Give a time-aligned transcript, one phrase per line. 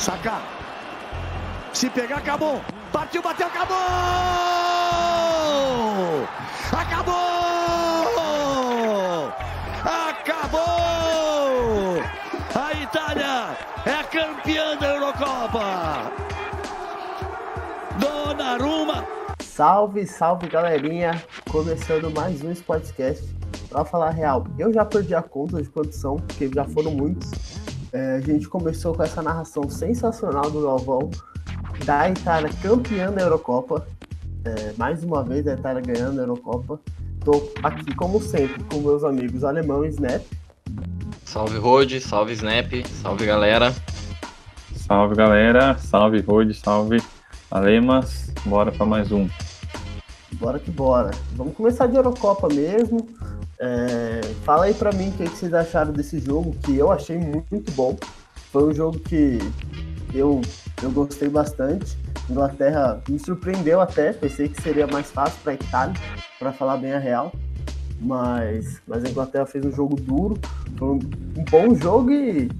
[0.00, 0.40] Sacar.
[1.74, 2.62] Se pegar, acabou.
[2.90, 3.76] Partiu, bateu, acabou!
[6.72, 8.14] Acabou!
[10.08, 10.62] Acabou!
[12.54, 16.10] A Itália é campeã da Eurocopa!
[17.98, 19.04] Donnarumma!
[19.42, 21.22] Salve, salve galerinha!
[21.50, 23.22] Começando mais um Sportscast.
[23.68, 27.59] Pra falar real, eu já perdi a conta de são, porque já foram muitos.
[27.92, 31.10] É, a gente começou com essa narração sensacional do Galvão
[31.84, 33.86] da Itália campeã da Eurocopa.
[34.44, 36.80] É, mais uma vez a Itália ganhando a Eurocopa.
[37.18, 40.22] Estou aqui, como sempre, com meus amigos alemão e Snap.
[41.24, 43.74] Salve Rode, salve Snap, salve galera.
[44.74, 47.02] Salve galera, salve Rode, salve
[47.50, 48.32] Alemas.
[48.46, 49.28] Bora para mais um.
[50.34, 51.10] Bora que bora.
[51.32, 53.06] Vamos começar de Eurocopa mesmo.
[53.62, 57.18] É, fala aí para mim o que, que vocês acharam desse jogo, que eu achei
[57.18, 57.94] muito bom.
[58.50, 59.38] Foi um jogo que
[60.14, 60.40] eu,
[60.82, 61.98] eu gostei bastante.
[62.28, 65.94] Inglaterra me surpreendeu até, pensei que seria mais fácil para Itália,
[66.38, 67.32] para falar bem a real.
[68.00, 70.38] Mas, mas a Inglaterra fez um jogo duro,
[70.78, 71.00] foi um,
[71.36, 72.50] um bom jogo e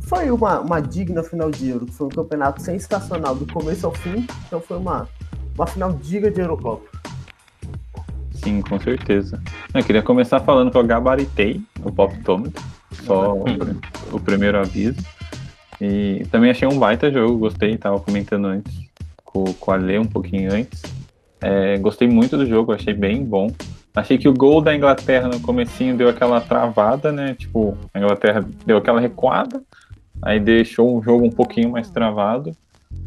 [0.00, 1.86] foi uma, uma digna final de Euro.
[1.92, 5.06] Foi um campeonato sensacional do começo ao fim, então foi uma,
[5.54, 6.95] uma final digna de Eurocopa.
[8.46, 9.42] Sim, com certeza.
[9.74, 13.44] Eu queria começar falando que eu gabaritei o Poptômetro, só o,
[14.12, 15.04] o primeiro aviso.
[15.80, 18.72] E também achei um baita jogo, gostei, tava comentando antes
[19.24, 20.80] com, com a Lê um pouquinho antes.
[21.40, 23.50] É, gostei muito do jogo, achei bem bom.
[23.92, 27.34] Achei que o gol da Inglaterra no comecinho deu aquela travada, né?
[27.34, 29.60] Tipo, a Inglaterra deu aquela recuada,
[30.22, 32.52] aí deixou o jogo um pouquinho mais travado.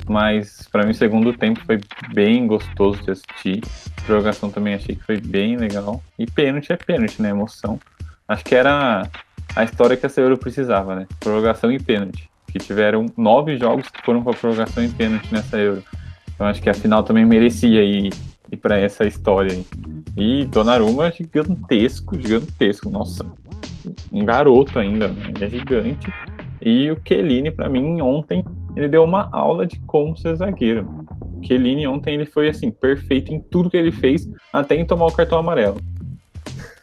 [0.07, 1.79] Mas para mim o segundo tempo foi
[2.13, 3.61] bem gostoso de assistir.
[3.97, 6.03] A prorrogação também achei que foi bem legal.
[6.17, 7.29] E pênalti é pênalti, né?
[7.29, 7.79] Emoção.
[8.27, 9.07] Acho que era
[9.55, 11.07] a história que a Euro precisava, né?
[11.19, 15.83] Prorrogação e pênalti que tiveram nove jogos que foram para prorrogação em pênalti nessa Euro.
[16.33, 18.11] Então acho que a final também merecia ir,
[18.51, 19.65] ir para essa história aí.
[20.17, 23.25] E Donnarumma gigantesco, gigantesco, nossa,
[24.11, 25.31] um garoto ainda, né?
[25.35, 26.13] ele é gigante.
[26.61, 28.43] E o Chiellini, para mim, ontem,
[28.79, 30.87] ele deu uma aula de como ser zagueiro.
[31.37, 35.07] O Chiellini ontem ele foi assim, perfeito em tudo que ele fez, até em tomar
[35.07, 35.81] o cartão amarelo.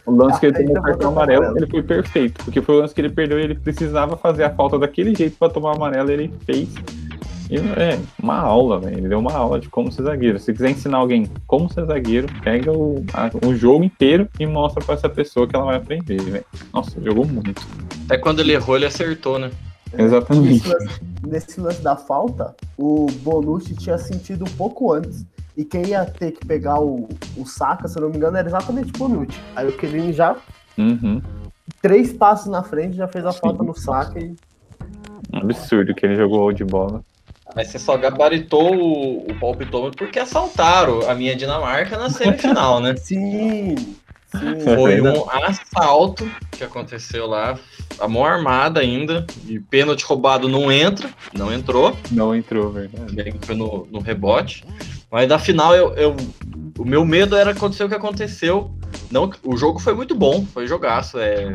[0.05, 2.95] O lance que ele tomou o cartão amarelo, ele foi perfeito, porque foi o lance
[2.95, 6.11] que ele perdeu e ele precisava fazer a falta daquele jeito para tomar o amarelo,
[6.11, 6.69] ele fez.
[7.51, 8.99] E é uma aula, velho.
[8.99, 10.39] Ele deu uma aula de como ser zagueiro.
[10.39, 14.85] Se quiser ensinar alguém como ser zagueiro, pega o, a, o jogo inteiro e mostra
[14.85, 16.45] para essa pessoa que ela vai aprender, velho.
[16.75, 17.65] Nossa, jogou muito.
[18.05, 19.51] Até quando ele errou, ele acertou, né?
[19.99, 20.53] Exatamente.
[20.53, 25.25] Nesse lance, nesse lance da falta, o Bonucci tinha sentido um pouco antes.
[25.57, 28.47] E quem ia ter que pegar o, o saca, se eu não me engano, era
[28.47, 29.41] exatamente o Bonucci.
[29.55, 30.37] Aí o Kelini já.
[30.77, 31.23] Uhum.
[31.81, 33.41] Três passos na frente, já fez a Sim.
[33.41, 34.37] falta no saca e.
[35.33, 37.03] Absurdo que ele jogou de bola.
[37.55, 42.95] Mas você só gabaritou o, o palpitômetro porque assaltaram a minha Dinamarca na semifinal, né?
[43.01, 43.75] Sim.
[44.63, 47.59] Foi um assalto que aconteceu lá,
[47.99, 51.97] a mão armada ainda, e pênalti roubado não entra, não entrou.
[52.11, 53.35] Não entrou, verdade.
[53.43, 54.65] Foi no, no rebote.
[55.11, 56.17] Mas na final, eu, eu,
[56.79, 58.71] o meu medo era acontecer o que aconteceu.
[59.11, 61.19] Não, o jogo foi muito bom, foi jogaço.
[61.19, 61.55] É,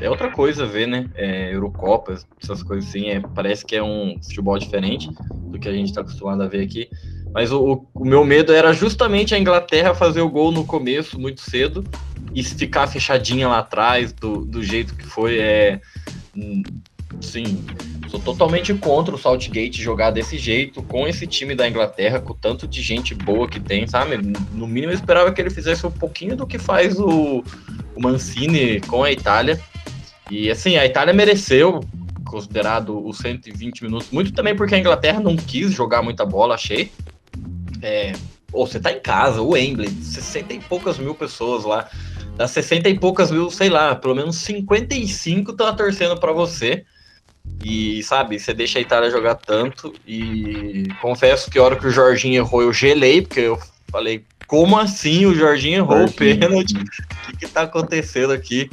[0.00, 1.08] é outra coisa ver, né?
[1.14, 3.08] É, Eurocopas, essas coisas assim.
[3.08, 5.10] É, parece que é um futebol diferente
[5.50, 6.88] do que a gente está acostumado a ver aqui.
[7.36, 11.42] Mas o, o, meu medo era justamente a Inglaterra fazer o gol no começo, muito
[11.42, 11.84] cedo,
[12.34, 15.38] e ficar fechadinha lá atrás, do, do jeito que foi.
[15.38, 15.78] É,
[17.20, 17.62] sim,
[18.08, 22.66] sou totalmente contra o Saltgate jogar desse jeito, com esse time da Inglaterra, com tanto
[22.66, 24.16] de gente boa que tem, sabe?
[24.54, 27.44] No mínimo eu esperava que ele fizesse um pouquinho do que faz o,
[27.94, 29.60] o Mancini com a Itália.
[30.30, 31.80] E assim, a Itália mereceu,
[32.24, 36.90] considerado os 120 minutos, muito também porque a Inglaterra não quis jogar muita bola, achei.
[37.86, 38.12] É,
[38.52, 41.88] ou você tá em casa, o Wembley, 60 e poucas mil pessoas lá.
[42.36, 46.84] Das 60 e poucas mil, sei lá, pelo menos 55 estão torcendo para você.
[47.64, 49.94] E, sabe, você deixa a Itália jogar tanto.
[50.04, 53.58] E confesso que a hora que o Jorginho errou, eu gelei, porque eu
[53.88, 56.34] falei, como assim o Jorginho errou Jorginho.
[56.34, 56.76] o pênalti?
[56.76, 58.68] O que, que tá acontecendo aqui?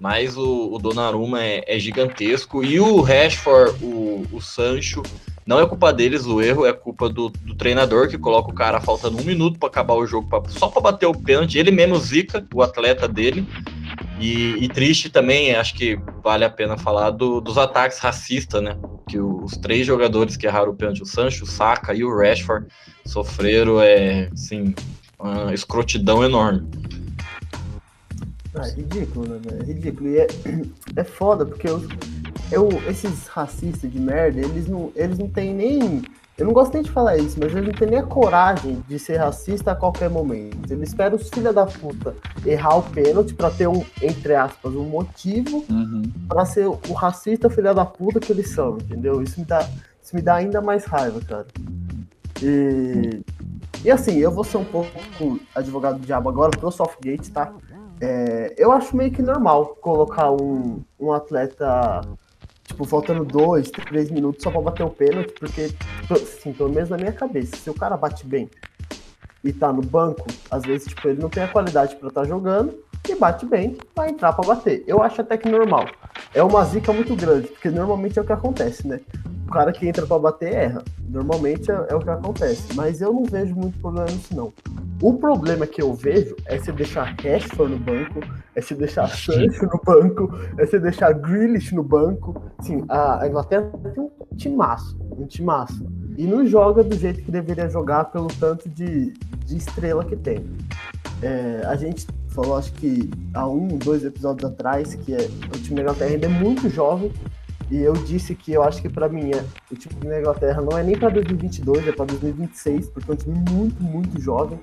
[0.00, 2.64] Mas o, o Donnarumma é, é gigantesco.
[2.64, 5.02] E o Rashford, o, o Sancho,
[5.46, 8.80] não é culpa deles o erro, é culpa do, do treinador que coloca o cara
[8.80, 11.56] faltando um minuto para acabar o jogo, pra, só para bater o pênalti.
[11.56, 13.46] Ele mesmo zica o atleta dele.
[14.18, 18.76] E, e, triste também, acho que vale a pena falar do, dos ataques racistas, né?
[19.08, 22.66] Que os três jogadores que erraram o pênalti, o Sancho, o Saka e o Rashford,
[23.04, 24.74] sofreram, é, assim,
[25.18, 26.66] uma escrotidão enorme.
[28.58, 29.40] Ah, é ridículo, né?
[29.60, 30.08] É ridículo.
[30.10, 30.26] E é,
[30.96, 31.82] é foda, porque eu,
[32.50, 36.02] eu, esses racistas de merda, eles não, eles não têm nem.
[36.38, 38.98] Eu não gosto nem de falar isso, mas eles não têm nem a coragem de
[38.98, 40.70] ser racista a qualquer momento.
[40.70, 42.14] Eles esperam os filha da puta
[42.44, 46.02] errar o pênalti pra ter um, entre aspas, um motivo Uhum.
[46.28, 49.22] pra ser o racista filha da puta que eles são, entendeu?
[49.22, 49.66] Isso me dá,
[50.02, 51.46] isso me dá ainda mais raiva, cara.
[52.42, 53.22] E,
[53.82, 54.90] e assim, eu vou ser um pouco
[55.54, 57.50] advogado do diabo agora pro Softgate, tá?
[58.00, 62.02] É, eu acho meio que normal colocar um, um atleta,
[62.64, 65.70] tipo, faltando dois, três minutos só pra bater o pênalti, porque,
[66.10, 68.50] assim, pelo menos na minha cabeça, se o cara bate bem
[69.46, 72.74] e tá no banco, às vezes, tipo, ele não tem a qualidade pra estar jogando
[73.08, 74.82] e bate bem, vai entrar pra bater.
[74.86, 75.86] Eu acho até que normal.
[76.34, 79.00] É uma zica muito grande, porque normalmente é o que acontece, né?
[79.46, 80.82] O cara que entra pra bater erra.
[81.08, 82.74] Normalmente é, é o que acontece.
[82.74, 84.52] Mas eu não vejo muito problema nisso, não.
[85.00, 88.20] O problema que eu vejo é se deixar Rashford no banco,
[88.54, 92.42] é se deixar Sancho no banco, é se deixar Grealish no banco.
[92.60, 95.86] Sim, a a Inglaterra tem um timaço, um timaço.
[96.16, 99.12] E não joga do jeito que deveria jogar pelo tanto de,
[99.44, 100.44] de estrela que tem.
[101.22, 105.76] É, a gente falou, acho que há um, dois episódios atrás, que é, o time
[105.76, 107.12] da Inglaterra ainda é muito jovem.
[107.70, 110.78] E eu disse que eu acho que pra mim é, o time da Inglaterra não
[110.78, 114.58] é nem pra 2022, é pra 2026, porque é um time muito, muito jovem.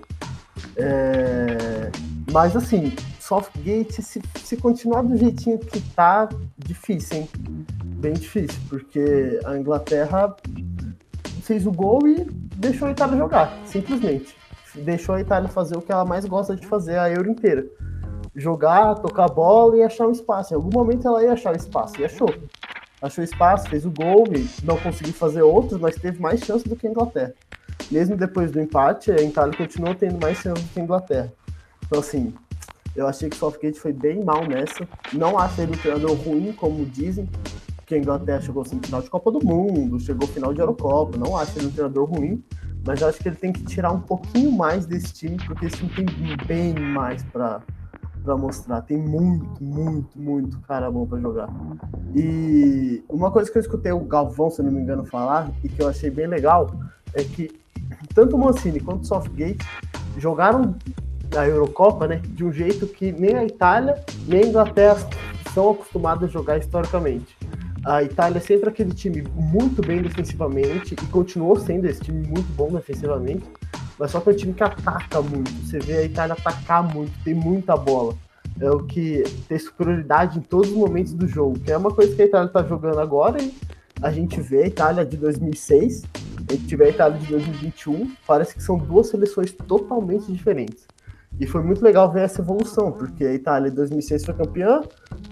[0.77, 1.91] É,
[2.31, 7.29] mas assim, Softgate, se, se continuar do jeitinho que tá, difícil, hein?
[7.83, 10.35] Bem difícil, porque a Inglaterra
[11.43, 12.25] fez o gol e
[12.55, 14.35] deixou a Itália jogar, simplesmente.
[14.75, 17.65] Deixou a Itália fazer o que ela mais gosta de fazer a Euro inteira.
[18.35, 20.53] Jogar, tocar a bola e achar um espaço.
[20.53, 22.33] Em algum momento ela ia achar o espaço, e achou.
[23.01, 26.75] Achou espaço, fez o gol e não conseguiu fazer outros, mas teve mais chance do
[26.75, 27.33] que a Inglaterra.
[27.91, 31.33] Mesmo depois do empate, a Itália continuou tendo mais chance do que a Inglaterra.
[31.85, 32.33] Então, assim,
[32.95, 34.87] eu achei que o Southgate foi bem mal nessa.
[35.11, 37.29] Não acho ele um treinador ruim, como dizem,
[37.85, 41.17] que a Inglaterra chegou assim, final de Copa do Mundo, chegou final de Eurocopa.
[41.17, 42.43] Não acho ele um treinador ruim,
[42.85, 45.77] mas eu acho que ele tem que tirar um pouquinho mais desse time, porque esse
[45.77, 47.61] time tem bem mais para
[48.23, 48.81] para mostrar.
[48.81, 51.49] Tem muito, muito, muito cara bom para jogar.
[52.15, 55.81] E uma coisa que eu escutei o Galvão, se não me engano, falar e que
[55.81, 56.71] eu achei bem legal
[57.13, 57.51] é que
[58.15, 59.67] tanto o Mancini quanto o Southgate
[60.17, 60.75] jogaram
[61.35, 64.97] a Eurocopa, né, de um jeito que nem a Itália nem a Inglaterra
[65.53, 67.35] são acostumados a jogar historicamente.
[67.85, 72.71] A Itália sempre aquele time muito bem defensivamente e continuou sendo esse time muito bom
[72.71, 73.43] defensivamente,
[73.99, 75.51] mas só que é um time que ataca muito.
[75.51, 78.15] Você vê a Itália atacar muito, tem muita bola.
[78.59, 82.15] É o que tem superioridade em todos os momentos do jogo, que é uma coisa
[82.15, 83.53] que a Itália está jogando agora e
[84.01, 86.03] a gente vê a Itália de 2006,
[86.49, 90.85] a gente vê a Itália de 2021, parece que são duas seleções totalmente diferentes.
[91.39, 94.81] E foi muito legal ver essa evolução, porque a Itália em 2006 foi campeã,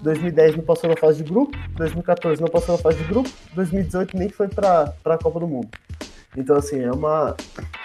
[0.02, 4.16] 2010 não passou na fase de grupo, 2014 não passou na fase de grupo, 2018
[4.16, 5.68] nem foi para a Copa do Mundo.
[6.36, 7.36] Então, assim, é uma,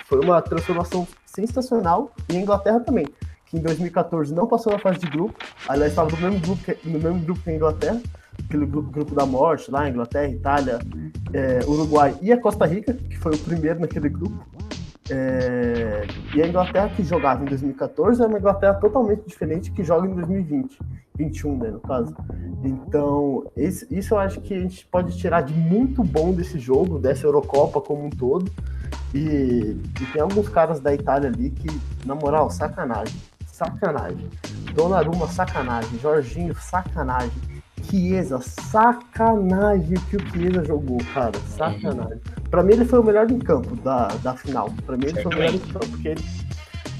[0.06, 2.12] foi uma transformação sensacional.
[2.30, 3.06] E a Inglaterra também,
[3.46, 5.36] que em 2014 não passou na fase de grupo,
[5.68, 8.02] aliás, estava no mesmo grupo que, no mesmo grupo que a Inglaterra,
[8.46, 10.80] aquele grupo, grupo da morte lá, Inglaterra, Itália,
[11.34, 14.46] é, Uruguai e a Costa Rica, que foi o primeiro naquele grupo.
[15.09, 16.06] É,
[16.36, 20.13] e a Inglaterra que jogava em 2014 é uma Inglaterra totalmente diferente que joga em
[20.13, 20.80] 2020,
[21.15, 22.15] 21, né, no caso.
[22.63, 27.00] Então, esse, isso eu acho que a gente pode tirar de muito bom desse jogo,
[27.00, 28.51] dessa Eurocopa como um todo.
[29.14, 31.68] E, e tem alguns caras da Itália ali que,
[32.06, 33.16] na moral, sacanagem.
[33.45, 34.30] Sacanagem.
[34.73, 35.97] Donnarumma, sacanagem.
[35.99, 37.56] Jorginho, sacanagem.
[37.89, 41.31] Chiesa, sacanagem que o Chiesa jogou, cara.
[41.57, 42.19] Sacanagem.
[42.49, 44.71] Pra mim, ele foi o melhor em campo da, da final.
[44.85, 46.23] Pra mim, ele foi o melhor em campo, porque ele.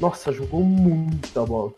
[0.02, 1.72] Nossa, jogou muita bola.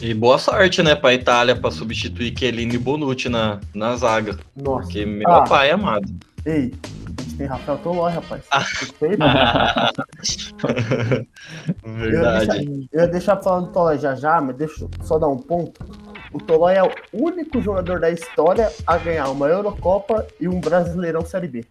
[0.00, 4.38] E boa sorte, né, pra Itália pra substituir Chiellini e Bonucci na, na zaga.
[4.56, 4.84] Nossa.
[4.84, 5.42] Porque meu Ah.
[5.44, 6.08] pai amado.
[6.46, 6.72] Ei,
[7.18, 8.42] a gente tem Rafael Tolói, rapaz.
[8.50, 9.24] Respeita.
[11.84, 12.46] Eu ia, Verdade.
[12.46, 12.62] deixar,
[12.92, 15.36] eu ia deixar pra falar do Tolói já já, mas deixa eu só dar um
[15.36, 15.84] ponto.
[16.32, 21.24] O Tolói é o único jogador da história a ganhar uma Eurocopa e um Brasileirão
[21.24, 21.64] Série B.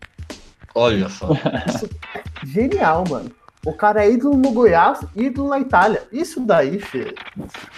[0.75, 1.29] Olha só.
[1.67, 3.31] Isso é genial, mano.
[3.65, 6.03] O cara é ídolo no Goiás, ídolo na Itália.
[6.11, 7.13] Isso daí, filho.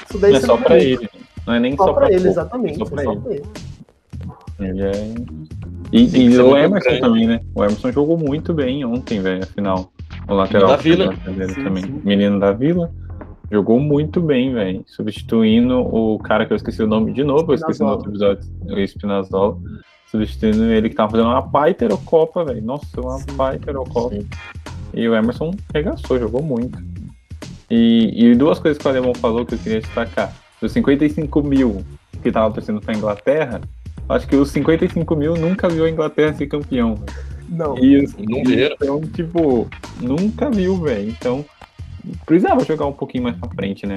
[0.07, 0.91] Isso daí Não é só não pra vê.
[0.93, 1.09] ele.
[1.45, 2.77] Não é nem Só, só, pra ele, pouco, exatamente.
[2.77, 3.43] Só Só pra pra ele.
[4.59, 4.81] ele.
[4.81, 4.91] É...
[5.91, 7.01] E, e o Emerson grande.
[7.01, 7.41] também, né?
[7.55, 9.91] O Emerson jogou muito bem ontem, velho, afinal.
[10.27, 11.13] O lateral da Vila.
[11.15, 11.83] Sim, também.
[11.83, 12.01] sim.
[12.03, 12.91] Menino da Vila.
[13.51, 14.83] Jogou muito bem, velho.
[14.87, 18.49] Substituindo o cara que eu esqueci o nome de novo, eu esqueci no outro episódio,
[18.63, 19.57] o Espinazola.
[20.09, 22.61] Substituindo ele que tava fazendo uma baita Eurocopa, velho.
[22.63, 23.33] Nossa, uma Sim.
[23.33, 23.71] baita.
[24.93, 26.81] E o Emerson regaçou, jogou muito.
[27.69, 30.33] E, e duas coisas que o Alemão falou que eu queria destacar.
[30.61, 31.83] Dos 55 mil
[32.21, 33.61] que estavam torcendo pra Inglaterra,
[34.07, 36.99] acho que os 55 mil nunca viu a Inglaterra ser campeão.
[37.49, 37.77] Não.
[37.77, 38.75] E Não viram.
[38.75, 39.67] Então, tipo,
[39.99, 41.09] nunca viu, velho.
[41.09, 41.45] Então,
[42.25, 43.95] precisava jogar um pouquinho mais pra frente, né?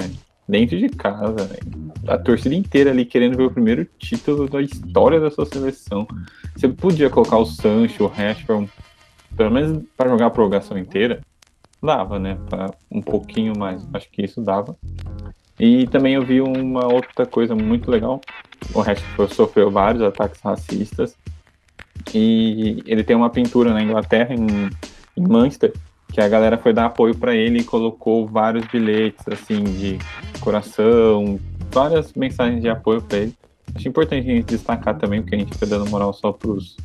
[0.49, 1.59] Dentro de casa.
[2.07, 6.07] A torcida inteira ali querendo ver o primeiro título da história da sua seleção.
[6.55, 8.71] Você podia colocar o Sancho, o Rashford,
[9.37, 11.21] pelo menos pra jogar a prorrogação inteira,
[11.83, 12.39] dava, né?
[12.49, 13.87] Pra um pouquinho mais.
[13.93, 14.77] Acho que isso dava.
[15.59, 18.21] E também eu vi uma outra coisa muito legal.
[18.75, 21.17] O Rashford sofreu vários ataques racistas.
[22.13, 24.71] E ele tem uma pintura na Inglaterra, em,
[25.17, 25.73] em Manchester,
[26.15, 29.99] que a galera foi dar apoio pra ele e colocou vários bilhetes, assim, de
[30.39, 31.41] coração,
[31.73, 33.35] várias mensagens de apoio pra ele.
[33.75, 36.77] Acho importante a gente destacar também, porque a gente fica dando moral só pros,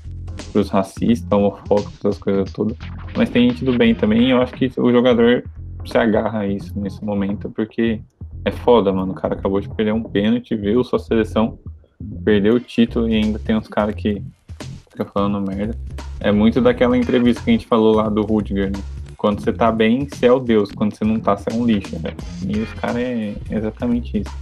[0.52, 2.76] pros racistas, homofóbicos, essas coisas todas.
[3.16, 5.44] Mas tem gente do bem também, e eu acho que o jogador
[5.86, 8.02] se agarra a isso nesse momento, porque
[8.44, 9.12] é foda, mano.
[9.12, 11.60] O cara acabou de perder um pênalti, viu sua seleção,
[12.26, 14.24] perdeu o título e ainda tem uns caras que
[14.90, 15.78] fica falando merda.
[16.20, 18.80] É muito daquela entrevista que a gente falou lá do Rudiger, né?
[19.20, 20.72] Quando você tá bem, você é o Deus.
[20.72, 22.16] Quando você não tá, você é um lixo, velho.
[22.48, 24.34] E os caras é exatamente isso.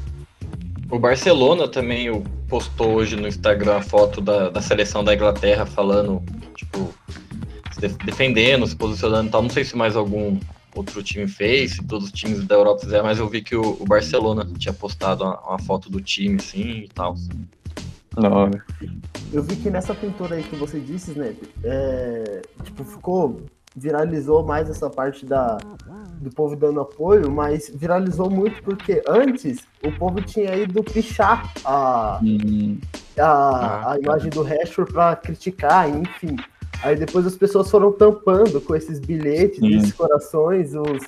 [0.92, 6.22] O Barcelona também postou hoje no Instagram a foto da, da seleção da Inglaterra falando,
[6.56, 6.94] tipo,
[7.72, 9.42] se def- defendendo, se posicionando e tal.
[9.42, 10.40] Não sei se mais algum
[10.76, 13.78] outro time fez, se todos os times da Europa fizeram, mas eu vi que o,
[13.82, 17.16] o Barcelona tinha postado uma, uma foto do time, assim, e tal.
[18.14, 18.64] Da hora.
[19.34, 23.42] Eu vi que nessa pintura aí que você disse, Snap, é, tipo, ficou.
[23.80, 25.60] Viralizou mais essa parte da,
[26.20, 32.20] do povo dando apoio, mas viralizou muito porque antes o povo tinha ido pichar a,
[32.24, 32.80] Hum,
[33.20, 36.36] a, a imagem do Rashford pra criticar, enfim.
[36.84, 39.78] Aí depois as pessoas foram tampando com esses bilhetes, Sim.
[39.78, 41.04] esses corações, os,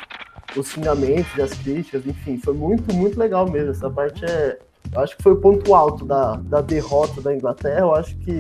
[0.56, 2.38] os xingamentos, as críticas, enfim.
[2.38, 3.72] Foi muito, muito legal mesmo.
[3.72, 4.60] Essa parte é.
[4.92, 7.80] Eu acho que foi o ponto alto da, da derrota da Inglaterra.
[7.80, 8.40] Eu acho que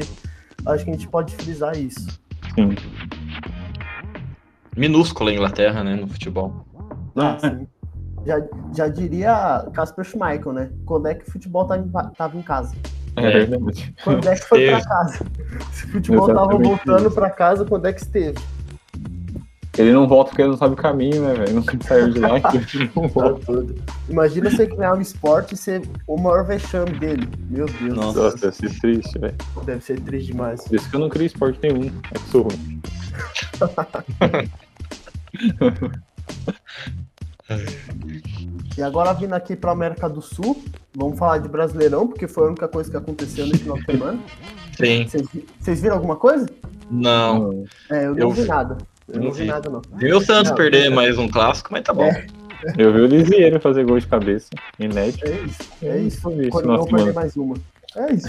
[0.65, 2.19] acho que a gente pode frisar isso.
[2.55, 2.75] sim.
[4.77, 6.65] Minúscula a Inglaterra, né, no futebol.
[7.15, 7.67] Ah, Assim,
[8.25, 8.41] já,
[8.75, 10.69] já diria Casper Schmeichel, né?
[10.85, 12.75] Quando é que o futebol tava em, tava em casa?
[13.15, 13.45] é É.
[13.45, 13.93] verdade.
[14.03, 14.88] Quando é que foi pra Esteve.
[14.89, 15.25] casa?
[15.73, 17.15] Se o futebol tava Exatamente voltando isso.
[17.15, 18.38] pra casa, quando é que esteve?
[19.77, 21.53] Ele não volta porque ele não sabe o caminho, né, velho?
[21.55, 23.45] Nunca saiu de lá, ele não Tá volta.
[23.45, 23.75] tudo.
[24.09, 27.27] Imagina você ganhar um esporte e ser o maior vexame dele.
[27.49, 28.23] Meu Deus do Nossa.
[28.23, 29.35] Nossa, deve ser triste, velho.
[29.65, 30.61] Deve ser triste demais.
[30.67, 31.85] Por isso que eu não crio esporte nenhum.
[32.11, 32.81] É que sou ruim.
[38.77, 40.63] E agora vindo aqui pra América do Sul,
[40.95, 44.19] vamos falar de Brasileirão, porque foi a única coisa que aconteceu nesse final de semana.
[44.77, 45.07] Sim.
[45.07, 46.47] Vocês vi- Vocês viram alguma coisa?
[46.89, 47.65] Não.
[47.89, 48.47] É, eu não Eu vi vi.
[48.47, 48.77] nada.
[49.07, 49.47] Eu não vi vi.
[49.47, 49.81] nada, não.
[49.95, 50.89] Viu o Santos Não, perder é.
[50.89, 52.03] mais um clássico, mas tá bom.
[52.05, 52.25] É.
[52.77, 54.49] Eu vi o Lisieiro fazer gol de cabeça.
[54.77, 55.25] Inédito.
[55.25, 55.69] É isso.
[55.81, 56.29] É isso.
[56.29, 57.55] Eu vi isso Quando não perder mais uma.
[57.96, 58.27] É isso.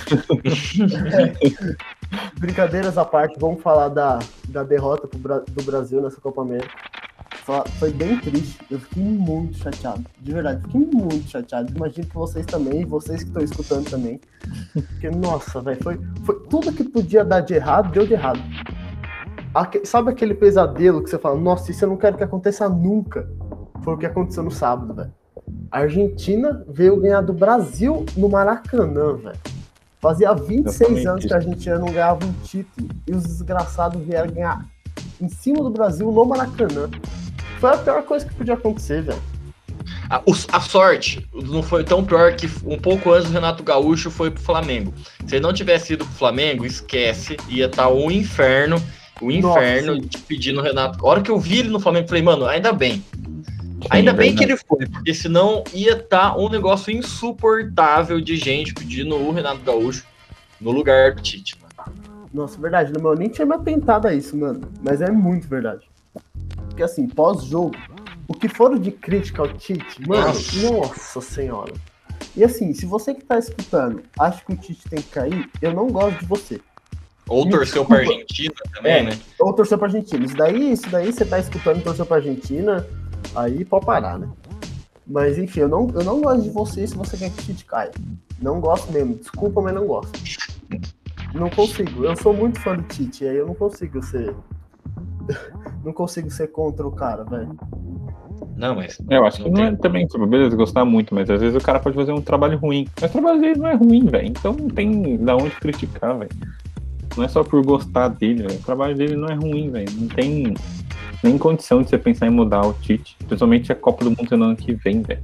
[1.12, 1.76] É.
[2.38, 6.75] Brincadeiras à parte, vamos falar da, da derrota pro do Brasil nessa Copa América.
[7.79, 8.59] Foi bem triste.
[8.71, 10.05] Eu fiquei muito chateado.
[10.21, 11.73] De verdade, fiquei muito chateado.
[11.75, 14.21] Imagino que vocês também, e vocês que estão escutando também.
[14.73, 18.40] Porque, nossa, velho, foi, foi tudo que podia dar de errado, deu de errado.
[19.52, 23.29] Aque- sabe aquele pesadelo que você fala, nossa, isso eu não quero que aconteça nunca?
[23.83, 25.12] Foi o que aconteceu no sábado, velho.
[25.73, 29.38] A Argentina veio ganhar do Brasil no Maracanã, velho.
[30.00, 32.88] Fazia 26 Exatamente anos que a Argentina não ganhava um título.
[33.07, 34.66] E os desgraçados vieram ganhar
[35.21, 36.90] em cima do Brasil no Maracanã.
[37.59, 39.23] Foi a pior coisa que podia acontecer, velho.
[40.09, 44.30] A, a sorte não foi tão pior que um pouco antes o Renato Gaúcho foi
[44.30, 44.92] pro Flamengo.
[45.26, 48.83] Se ele não tivesse ido pro Flamengo, esquece, ia estar um inferno,
[49.21, 50.00] o inferno sim.
[50.00, 51.04] de pedir no Renato.
[51.04, 53.04] A hora que eu vi ele no Flamengo, eu falei, mano, ainda bem.
[53.88, 58.75] Ainda Sim, bem que ele foi, porque senão ia estar um negócio insuportável de gente
[58.75, 60.04] pedindo o Renato Gaúcho
[60.60, 61.70] no lugar do Tite, mano.
[62.32, 64.60] Nossa, verdade, não, eu nem tinha me atentado a isso, mano.
[64.82, 65.88] Mas é muito verdade.
[66.68, 67.75] Porque assim, pós-jogo,
[68.28, 70.70] o que foram de crítica ao Tite, mano, Nossa.
[70.70, 71.72] nossa senhora.
[72.37, 75.72] E assim, se você que tá escutando acha que o Tite tem que cair, eu
[75.72, 76.60] não gosto de você.
[77.28, 77.94] Ou Me torceu desculpa.
[78.02, 79.02] pra Argentina também, É.
[79.04, 79.18] né?
[79.38, 80.25] Ou torceu pra Argentina.
[80.25, 82.87] Isso daí, isso daí você tá escutando e torceu pra Argentina,
[83.34, 84.28] aí pode parar, né?
[85.06, 87.64] Mas enfim, eu não, eu não gosto de você se você quer que o Tite
[87.64, 87.90] caia.
[88.40, 89.16] Não gosto mesmo.
[89.16, 90.12] Desculpa, mas não gosto.
[91.34, 92.04] Não consigo.
[92.04, 94.34] Eu sou muito fã do Tite, aí eu não consigo ser.
[95.84, 97.58] não consigo ser contra o cara, velho.
[98.56, 98.98] Não, mas.
[99.08, 101.80] Eu acho que Não é também, tipo, beleza, gostar muito, mas às vezes o cara
[101.80, 102.86] pode fazer um trabalho ruim.
[103.00, 104.28] Mas o trabalho dele não é ruim, velho.
[104.28, 106.30] Então não tem da onde criticar, velho.
[107.16, 108.60] Não é só por gostar dele, velho.
[108.60, 109.90] O trabalho dele não é ruim, velho.
[109.96, 110.54] Não tem
[111.22, 113.16] nem condição de você pensar em mudar o Tite.
[113.26, 115.22] Principalmente a Copa do Mundo no ano que vem, velho.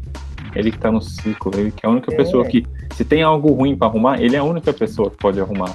[0.54, 2.16] Ele que tá no ciclo, ele que é a única É.
[2.16, 5.40] pessoa que, se tem algo ruim pra arrumar, ele é a única pessoa que pode
[5.40, 5.74] arrumar.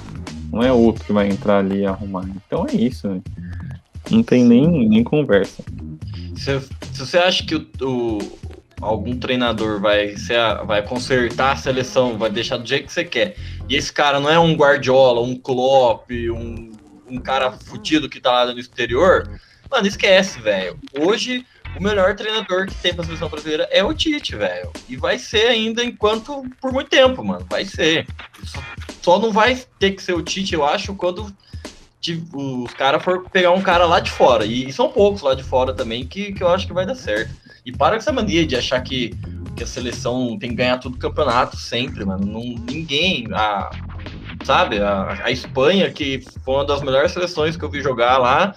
[0.52, 2.24] Não é outro que vai entrar ali e arrumar.
[2.46, 3.20] Então é isso, né?
[4.10, 5.62] Não tem nem, nem conversa.
[6.36, 6.60] Se,
[6.92, 8.18] se você acha que o, o-
[8.80, 13.04] algum treinador vai, ser a- vai consertar a seleção, vai deixar do jeito que você
[13.04, 13.36] quer,
[13.68, 16.72] e esse cara não é um Guardiola, um Klopp, um,
[17.08, 19.30] um cara fudido que tá lá no exterior,
[19.72, 20.78] mano, esquece, velho.
[21.00, 24.70] Hoje, o melhor treinador que tem pra seleção brasileira é o Tite, velho.
[24.88, 27.46] E vai ser ainda enquanto, por muito tempo, mano.
[27.48, 28.06] Vai ser.
[29.00, 31.34] Só, não vai ter que ser o Tite, eu acho, quando
[32.34, 34.44] os caras for pegar um cara lá de fora.
[34.44, 36.94] E, e são poucos lá de fora também que, que eu acho que vai dar
[36.94, 37.32] certo.
[37.64, 39.14] E para com essa mania de achar que,
[39.56, 42.26] que a seleção tem que ganhar todo o campeonato sempre, mano.
[42.26, 43.26] Não, ninguém.
[43.32, 43.70] A,
[44.44, 44.80] sabe?
[44.80, 48.54] A, a Espanha, que foi uma das melhores seleções que eu vi jogar lá,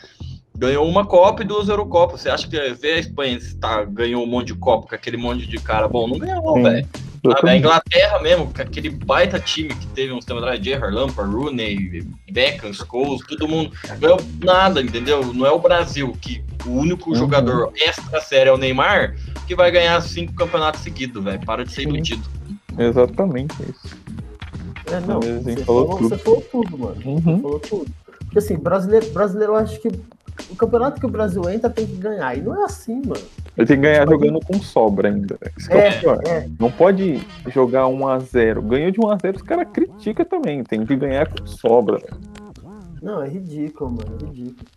[0.58, 2.22] ganhou uma Copa e duas Eurocopas.
[2.22, 5.46] Você acha que ver a Espanha tá, ganhou um monte de Copa com aquele monte
[5.46, 6.08] de cara bom?
[6.08, 6.88] Não ganhou, velho.
[7.44, 7.56] A.
[7.58, 12.72] Inglaterra mesmo, com aquele baita time que teve uns tempos atrás, Gerrard, Lampard, Rooney, Beckham,
[12.72, 15.34] Scholes, todo mundo, ganhou nada, entendeu?
[15.34, 17.16] Não é o Brasil, que o único Uhum.
[17.16, 19.16] jogador extra sério é o Neymar,
[19.48, 21.44] que vai ganhar cinco campeonatos seguidos, velho.
[21.44, 21.90] Para de ser Sim.
[21.90, 22.24] iludido.
[22.78, 23.96] Exatamente isso.
[24.92, 26.10] É, não, Mas, você falou tudo.
[26.10, 27.02] você falou tudo, mano.
[27.04, 27.20] Uhum.
[27.22, 27.92] Você falou tudo.
[28.20, 29.90] Porque assim, brasileiro, brasileiro, eu acho que
[30.50, 32.38] o campeonato que o Brasil entra tem que ganhar.
[32.38, 33.22] E não é assim, mano.
[33.58, 35.38] Ele tem que ganhar jogando com sobra ainda.
[35.42, 35.52] É,
[36.28, 36.50] É.
[36.60, 38.62] Não pode jogar 1x0.
[38.62, 40.64] Ganhou de 1x0, os caras criticam também.
[40.64, 42.02] Tem que ganhar com sobra.
[43.02, 44.18] Não, é ridículo, mano.
[44.22, 44.68] É ridículo.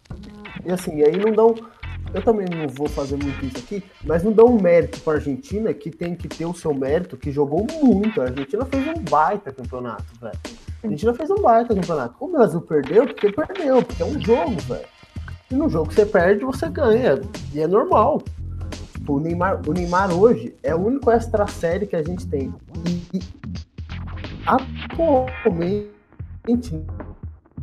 [0.65, 1.55] E assim, aí não dão.
[2.15, 5.75] Eu também não vou fazer muito isso aqui, mas não dão um mérito pra Argentina,
[5.75, 8.21] que tem que ter o seu mérito, que jogou muito.
[8.21, 10.38] A Argentina fez um baita campeonato, velho.
[10.83, 12.15] A Argentina fez um baita campeonato.
[12.19, 14.87] O Brasil perdeu porque perdeu, porque é um jogo, velho.
[15.50, 17.21] E no jogo que você perde, você ganha.
[17.55, 18.23] E é normal.
[19.09, 22.52] O Neymar, o Neymar hoje é o único extra série que a gente tem.
[22.87, 23.23] E, e
[24.45, 25.88] atualmente,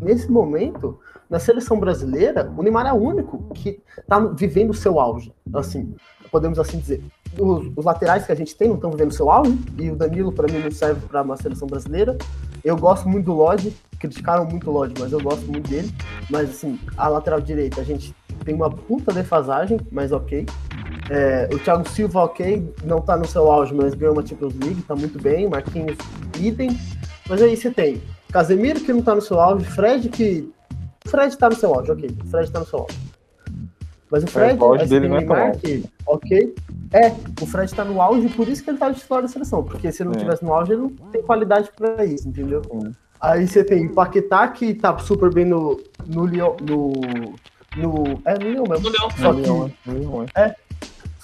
[0.01, 0.99] nesse momento,
[1.29, 5.33] na seleção brasileira, o Neymar é o único que tá vivendo o seu auge.
[5.53, 5.95] Assim,
[6.31, 7.01] podemos assim dizer.
[7.37, 9.95] Os, os laterais que a gente tem não estão vivendo o seu auge, e o
[9.95, 12.17] Danilo, para mim, não serve para uma seleção brasileira.
[12.63, 15.91] Eu gosto muito do Lodge, criticaram muito o Lodge, mas eu gosto muito dele.
[16.29, 20.45] Mas, assim, a lateral direita, a gente tem uma puta defasagem, mas ok.
[21.09, 24.81] É, o Thiago Silva, ok, não tá no seu auge, mas ganhou uma Champions League,
[24.83, 25.49] tá muito bem.
[25.49, 25.97] Marquinhos,
[26.39, 26.77] idem.
[27.27, 28.01] Mas aí você tem
[28.35, 30.51] Casemiro, que não tá no seu auge, Fred, que.
[31.07, 32.09] Fred tá no seu auge, ok.
[32.29, 32.97] Fred tá no seu auge.
[34.11, 35.59] Mas o Fred, o auge você dele tem não é tão Neymar, alto.
[35.61, 36.55] que, ok.
[36.91, 37.07] É,
[37.41, 39.63] o Fred tá no auge, por isso que ele tá de titular da seleção.
[39.63, 40.19] Porque se ele não É.
[40.19, 42.61] tivesse no auge, ele não tem qualidade pra isso, entendeu?
[42.69, 42.91] Sim.
[43.21, 45.79] Aí você tem o Paquetá, que tá super bem no.
[46.05, 46.57] no Lyon.
[46.61, 46.91] No.
[47.77, 48.89] no é, no Lyon mesmo.
[48.89, 49.09] No Leão.
[49.11, 49.47] Só que,
[50.05, 50.55] não é.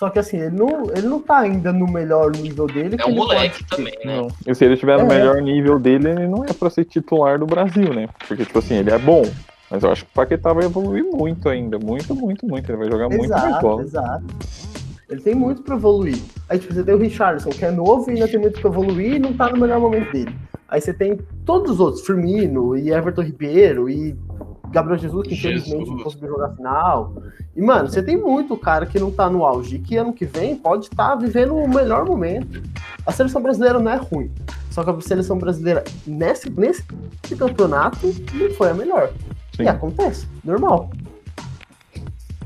[0.02, 2.96] Só que assim, ele não, ele não tá ainda no melhor nível dele.
[2.96, 4.16] É que um moleque também, né?
[4.16, 4.30] Não.
[4.48, 5.16] E se ele estiver no É.
[5.16, 8.10] melhor nível dele, ele não é pra ser titular do Brasil, né?
[8.28, 9.22] Porque, tipo assim, ele é bom.
[9.70, 11.78] Mas eu acho que o Paquetá vai evoluir muito ainda.
[11.78, 12.68] Muito, muito, muito.
[12.68, 13.82] Ele vai jogar muito mais Exato, bola.
[13.84, 14.24] exato.
[15.08, 16.18] Ele tem muito pra evoluir.
[16.50, 19.14] Aí tipo, você tem o Richardson, que é novo e ainda tem muito pra evoluir
[19.18, 20.36] e não tá no melhor momento dele.
[20.68, 24.16] Aí você tem todos os outros, Firmino e Everton Ribeiro e
[24.72, 27.14] Gabriel Jesus, que infelizmente não conseguiu jogar a final.
[27.56, 30.26] E, mano, você tem muito cara que não tá no auge, e que ano que
[30.26, 32.62] vem pode estar vivendo o melhor momento.
[33.06, 34.32] A seleção brasileira não é ruim.
[34.70, 36.84] Só que a seleção brasileira, nesse, nesse
[37.38, 39.12] campeonato, não foi a melhor.
[39.56, 39.64] Sim.
[39.64, 40.90] E acontece, normal.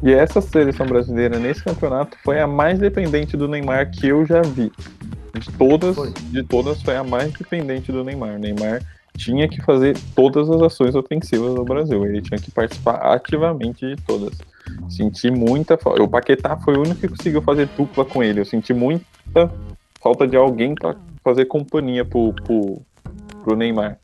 [0.01, 4.41] E essa seleção brasileira nesse campeonato foi a mais dependente do Neymar que eu já
[4.41, 4.71] vi.
[5.33, 6.11] De todas, Foi.
[6.11, 8.35] de todas foi a mais dependente do Neymar.
[8.35, 8.81] O Neymar
[9.15, 12.06] tinha que fazer todas as ações ofensivas do Brasil.
[12.06, 14.38] Ele tinha que participar ativamente de todas.
[14.89, 16.04] Senti muita falta.
[16.04, 18.41] O Paquetá foi o único que conseguiu fazer dupla com ele.
[18.41, 19.51] Eu senti muita
[20.01, 22.82] falta de alguém para fazer companhia pro, pro,
[23.43, 23.97] pro Neymar.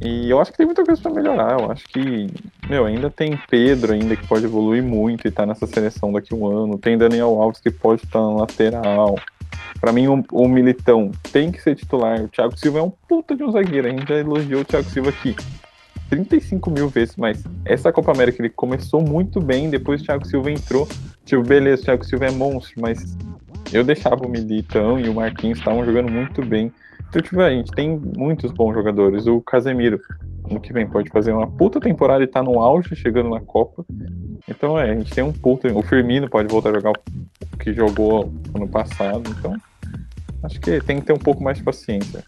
[0.00, 1.60] E eu acho que tem muita coisa para melhorar.
[1.60, 2.28] Eu acho que,
[2.68, 6.36] meu, ainda tem Pedro ainda que pode evoluir muito e tá nessa seleção daqui a
[6.36, 6.78] um ano.
[6.78, 9.16] Tem Daniel Alves que pode estar na lateral.
[9.84, 12.22] Pra mim, o, o Militão tem que ser titular.
[12.22, 13.86] O Thiago Silva é um puta de um zagueiro.
[13.86, 15.36] A gente já elogiou o Thiago Silva aqui
[16.08, 19.68] 35 mil vezes, mas essa Copa América ele começou muito bem.
[19.68, 20.88] Depois o Thiago Silva entrou.
[21.26, 23.14] Tipo, beleza, o Thiago Silva é monstro, mas
[23.74, 26.72] eu deixava o Militão e o Marquinhos estavam jogando muito bem.
[27.10, 29.26] Então, tipo, a gente tem muitos bons jogadores.
[29.26, 30.00] O Casemiro,
[30.50, 33.84] ano que vem, pode fazer uma puta temporada e tá no auge, chegando na Copa.
[34.48, 35.70] Então, é, a gente tem um puta.
[35.76, 39.30] O Firmino pode voltar a jogar o que jogou ano passado.
[39.38, 39.54] Então,
[40.44, 42.24] acho que tem que ter um pouco mais de paciência.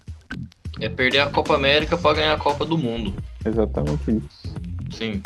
[0.80, 3.14] É perder a Copa América pra ganhar a Copa do Mundo.
[3.44, 4.54] Exatamente isso.
[4.90, 5.22] Sim.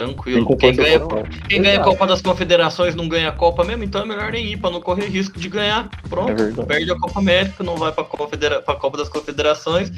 [0.00, 0.56] Tranquilo.
[0.56, 1.00] Quem ganha,
[1.46, 1.84] quem ganha a.
[1.84, 4.80] Copa das Confederações não ganha a Copa mesmo, então é melhor nem ir pra não
[4.80, 5.90] correr risco de ganhar.
[6.02, 6.34] É Pronto.
[6.34, 6.68] verdade.
[6.68, 9.92] Perde a Copa América, não vai pra, confedera pra Copa das Confederações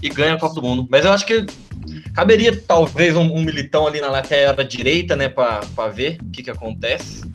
[0.00, 0.86] e ganha a Copa do Mundo.
[0.88, 1.44] Mas eu acho que
[2.14, 6.44] caberia talvez um, um militão ali na lateral direita, né, pra, pra ver o que
[6.44, 7.28] que acontece.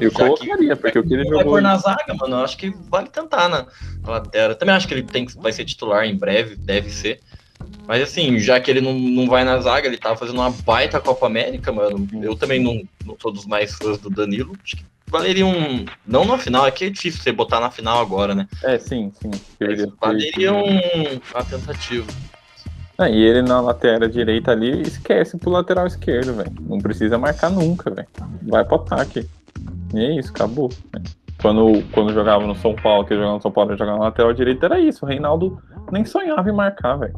[0.00, 1.60] Eu Já que- colocaria, porque o que ele jogou.
[1.60, 2.36] na zaga, mano.
[2.36, 3.66] Eu acho que vale tentar na,
[4.02, 4.54] na lateral.
[4.56, 7.20] Também acho que ele tem, que- vai ser titular em breve, deve ser.
[7.86, 11.00] Mas assim, já que ele não, não vai na zaga, ele tá fazendo uma baita
[11.00, 12.08] Copa América, mano.
[12.22, 14.56] Eu também não, não sou dos mais fãs do Danilo.
[14.64, 15.84] Acho que valeria um.
[16.06, 18.48] Não na final, que é difícil você botar na final agora, né?
[18.64, 19.30] É, sim, sim.
[19.60, 22.06] Mas valeria um, uma tentativa.
[22.98, 26.52] Ah, e ele na lateral direita ali, esquece pro lateral esquerdo, velho.
[26.60, 28.08] Não precisa marcar nunca, velho.
[28.42, 29.26] Vai pro ataque.
[29.94, 30.70] E é isso, acabou.
[31.40, 34.66] Quando, quando jogava no São Paulo, que jogava no São Paulo jogava na lateral direita,
[34.66, 35.04] era isso.
[35.04, 37.14] O Reinaldo nem sonhava em marcar, velho.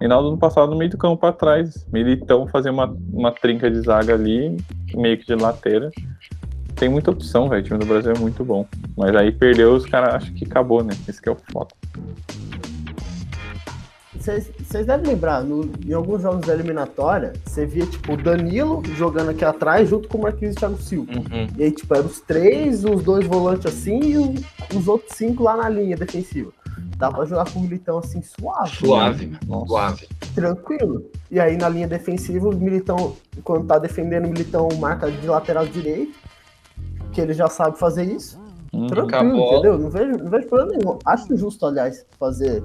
[0.00, 1.86] Reinaldo no passado no meio do campo pra trás.
[1.92, 4.56] Militão fazer uma, uma trinca de zaga ali,
[4.94, 5.90] meio que de lateira.
[6.74, 7.62] Tem muita opção, velho.
[7.62, 8.66] O time do Brasil é muito bom.
[8.96, 10.92] Mas aí perdeu, os caras acham que acabou, né?
[11.08, 11.72] Esse que é o foda.
[14.22, 19.30] Vocês devem lembrar, no- em alguns jogos da eliminatória, você via, tipo, o Danilo jogando
[19.30, 21.12] aqui atrás junto com o Marquinhos e o Thiago Silva.
[21.12, 21.46] Uhum.
[21.56, 24.34] E aí, tipo, eram os três, os dois volantes assim e o-
[24.76, 26.52] os outros cinco lá na linha defensiva.
[26.96, 28.76] Dá pra jogar com o Militão assim, suave.
[28.76, 29.38] Suave, mano.
[29.46, 29.66] Nossa.
[29.66, 30.08] Suave.
[30.36, 31.10] Tranquilo.
[31.30, 35.66] E aí na linha defensiva, o Militão, quando tá defendendo, o Militão marca de lateral
[35.66, 36.16] direito,
[37.12, 38.40] que ele já sabe fazer isso.
[38.72, 38.86] Uhum.
[38.86, 39.52] Tranquilo, Acabou.
[39.52, 39.78] entendeu?
[39.78, 40.98] Não vejo, não vejo problema nenhum.
[41.04, 42.62] Acho justo, aliás, fazer,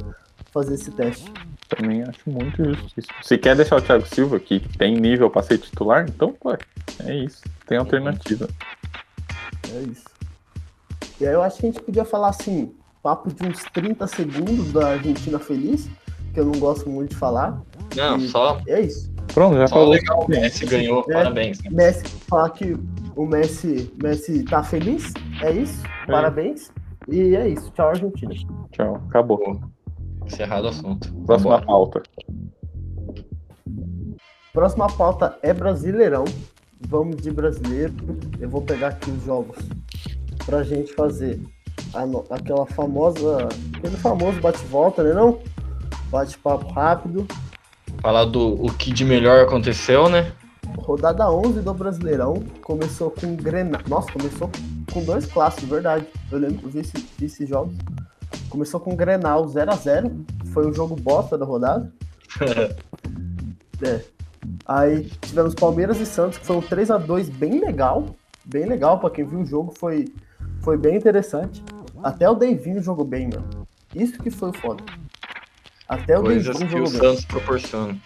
[0.57, 1.31] fazer esse teste.
[1.69, 3.07] Também acho muito justo isso.
[3.21, 6.53] Se quer deixar o Thiago Silva, que tem nível pra ser titular, então, pô,
[7.03, 7.41] é isso.
[7.67, 8.47] Tem alternativa.
[9.73, 10.05] É isso.
[11.19, 12.71] E aí eu acho que a gente podia falar assim,
[13.03, 15.89] papo de uns 30 segundos da Argentina feliz,
[16.33, 17.61] que eu não gosto muito de falar.
[17.95, 19.11] Não, E- só, É isso.
[19.33, 19.91] Pronto, já só falou.
[19.91, 20.23] legal.
[20.25, 21.13] O Messi ganhou, É.
[21.13, 21.61] parabéns.
[21.63, 21.69] né?
[21.71, 22.75] Messi, falar que
[23.15, 25.83] o Messi, Messi tá feliz, é isso.
[26.07, 26.11] É.
[26.11, 26.71] Parabéns.
[27.09, 27.69] E é isso.
[27.71, 28.33] Tchau, Argentina.
[28.71, 29.59] Tchau, acabou.
[30.27, 31.11] Encerrado o assunto.
[31.25, 31.65] Próxima Vambora.
[31.65, 32.03] pauta.
[34.53, 36.25] Próxima pauta é Brasileirão.
[36.87, 37.93] Vamos de brasileiro.
[38.39, 39.57] Eu vou pegar aqui os jogos
[40.45, 41.41] pra gente fazer
[41.93, 43.47] a aquela famosa.
[43.77, 45.13] Aquele famoso bate-volta, né?
[45.13, 45.39] Não?
[46.09, 47.25] Bate-papo rápido.
[48.01, 50.31] Falar do o que de melhor aconteceu, né?
[50.77, 52.43] Rodada 11 do Brasileirão.
[52.61, 53.81] Começou com Grenal.
[53.87, 54.49] Nossa, começou
[54.91, 56.05] com dois clássicos, verdade.
[56.31, 57.75] Eu lembro, eu vi, esse, vi esses jogos.
[58.49, 60.25] Começou com Grenal 0x0.
[60.53, 61.91] Foi o jogo bosta da rodada.
[63.79, 64.01] É.
[64.65, 68.15] Aí tivemos Palmeiras e Santos, que foi um 3x2 bem legal.
[68.43, 70.11] Bem legal, pra quem viu o jogo, foi,
[70.61, 71.63] foi bem interessante.
[72.03, 73.67] Até o Deivinho jogou bem, mano.
[73.93, 74.83] Isso que foi o foda.
[75.87, 77.01] Até o Coisas Deivinho que o jogou bem.
[77.01, 77.97] Santos proporciona.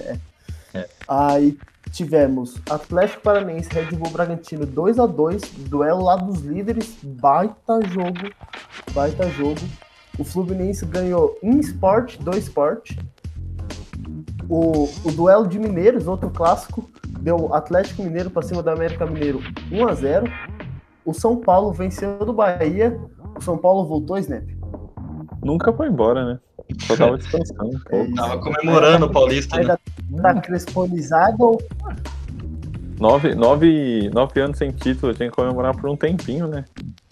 [1.06, 1.56] Aí
[1.96, 8.30] tivemos Atlético Paranaense, Red Bull Bragantino 2 a 2 duelo lá dos líderes, baita jogo,
[8.92, 9.60] baita jogo.
[10.18, 12.92] O Fluminense ganhou um Sport, dois Sport.
[14.48, 16.88] O, o duelo de Mineiros, outro clássico,
[17.20, 19.40] deu Atlético Mineiro para cima do América Mineiro
[19.72, 20.32] 1 a 0.
[21.04, 22.98] O São Paulo venceu do Bahia.
[23.36, 24.44] O São Paulo voltou, Snap.
[25.42, 26.40] Nunca foi embora, né?
[26.82, 28.12] Só tava descansando um É.
[28.14, 29.58] Tava comemorando o Paulista?
[29.58, 29.75] Ainda
[30.16, 31.62] tá cresponizado ou
[32.98, 36.64] Nove, nove, nove anos sem título, tinha que comemorar por um tempinho, né?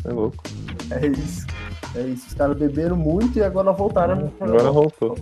[0.03, 0.43] É louco.
[0.90, 1.47] É isso.
[1.95, 2.29] É isso.
[2.29, 4.33] Os caras beberam muito e agora voltaram.
[4.40, 5.17] Agora voltou.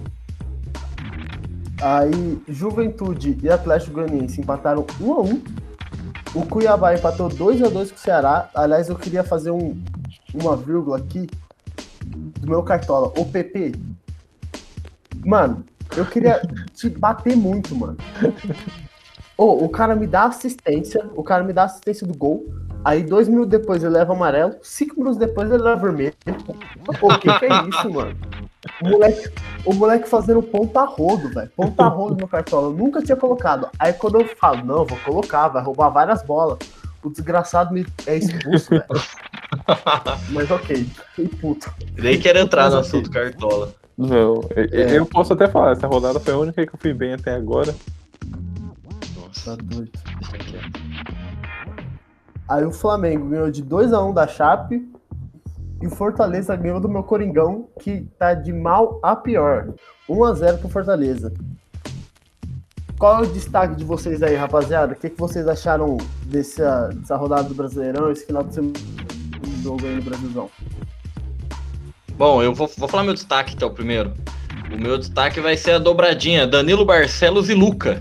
[1.81, 5.43] Aí, Juventude e Atlético Goianiense empataram 1 a 1
[6.37, 8.49] O Cuiabá empatou 2 a 2 com o Ceará.
[8.55, 9.77] Aliás, eu queria fazer um,
[10.33, 11.29] uma vírgula aqui
[12.07, 13.13] do meu cartola.
[13.19, 13.73] O PP.
[15.25, 15.65] Mano,
[15.97, 16.41] eu queria
[16.75, 17.97] te bater muito, mano.
[19.37, 22.47] Ô, o cara me dá assistência, o cara me dá assistência do gol.
[22.85, 24.57] Aí, dois minutos depois, ele leva amarelo.
[24.63, 26.15] Cinco minutos depois, ele leva vermelho.
[27.01, 28.17] O que, que é isso, mano?
[28.83, 29.33] O moleque,
[29.65, 31.51] o moleque fazendo ponta rodo, velho.
[31.57, 32.69] Ponta rodo no cartola.
[32.69, 33.69] Eu nunca tinha colocado.
[33.79, 36.59] Aí, quando eu falo, não, vou colocar, vai roubar várias bolas.
[37.03, 38.85] O desgraçado me é expulso, velho.
[40.31, 41.73] Mas ok, fiquei puto.
[41.97, 43.75] Nem quero entrar no Mas, assim, assunto cartola.
[43.97, 44.99] Não, eu, É.
[44.99, 47.75] eu posso até falar, essa rodada foi a única que eu fui bem até agora.
[49.17, 49.91] Nossa, Tá doido.
[52.49, 54.91] Aí o Flamengo ganhou de 2x1 da Chape.
[55.81, 59.73] E o Fortaleza ganhou do meu Coringão, que tá de mal a pior.
[60.09, 61.33] 1x0 pro Fortaleza.
[62.97, 64.93] Qual é o destaque de vocês aí, rapaziada?
[64.93, 69.63] O que, que vocês acharam dessa, dessa rodada do Brasileirão, esse final de semana do
[69.63, 70.49] jogo aí no Brasilzão?
[72.23, 74.15] Bom, eu vou, vou falar meu destaque, que é o primeiro.
[74.73, 78.01] O meu destaque vai ser a dobradinha: Danilo Barcelos e Luca.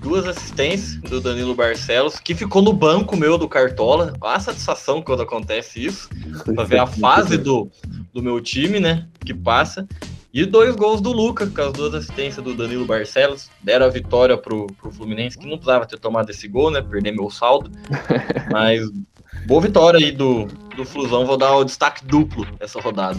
[0.00, 4.14] duas assistências do Danilo Barcelos, que ficou no banco meu do Cartola.
[4.22, 6.08] A satisfação quando acontece isso,
[6.54, 7.70] para ver a fase do,
[8.14, 9.06] do meu time, né?
[9.26, 9.86] Que passa.
[10.32, 13.50] E dois gols do Luca, com as duas assistências do Danilo Barcelos.
[13.62, 16.80] Deram a vitória pro, pro Fluminense, que não precisava ter tomado esse gol, né?
[16.80, 17.70] Perder meu saldo.
[18.50, 18.90] Mas
[19.46, 20.48] boa vitória aí do,
[20.80, 21.26] do Flusão.
[21.26, 23.18] Vou dar o destaque duplo essa rodada.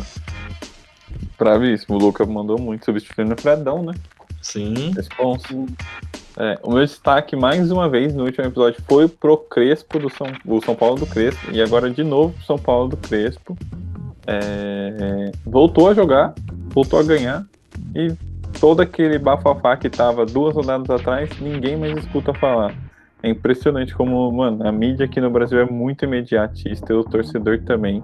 [1.37, 1.95] Bravíssimo.
[1.95, 3.93] O Luca mandou muito, substituindo o Fredão, né?
[4.41, 4.91] Sim.
[4.95, 5.65] Responso.
[6.37, 10.27] É, o meu destaque, mais uma vez, no último episódio, foi pro Crespo, do São,
[10.45, 11.51] o São Paulo do Crespo.
[11.51, 13.57] E agora, de novo, pro São Paulo do Crespo.
[14.25, 16.33] É, voltou a jogar,
[16.69, 17.45] voltou a ganhar.
[17.95, 18.13] E
[18.59, 22.73] todo aquele bafafá que tava duas rodadas atrás, ninguém mais escuta falar.
[23.23, 28.03] É impressionante como, mano, a mídia aqui no Brasil é muito imediatista o torcedor também.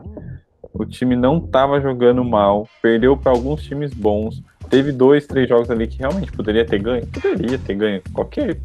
[0.74, 4.44] O time não tava jogando mal, perdeu para alguns times bons.
[4.70, 7.08] Teve dois, três jogos ali que realmente poderia ter ganho.
[7.08, 8.02] Poderia ter ganho.
[8.14, 8.60] Qualquer,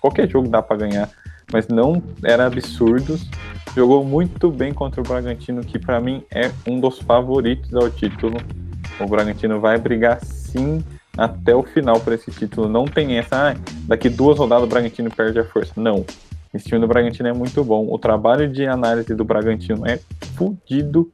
[0.00, 1.10] qualquer jogo dá para ganhar.
[1.52, 3.28] Mas não era absurdos.
[3.76, 8.38] Jogou muito bem contra o Bragantino, que para mim é um dos favoritos ao título.
[8.98, 10.82] O Bragantino vai brigar sim
[11.16, 12.68] até o final para esse título.
[12.68, 15.72] Não tem essa, ah, daqui duas rodadas o Bragantino perde a força.
[15.76, 16.04] Não.
[16.52, 17.86] Esse time do Bragantino é muito bom.
[17.90, 19.98] O trabalho de análise do Bragantino é
[20.36, 21.10] fodido.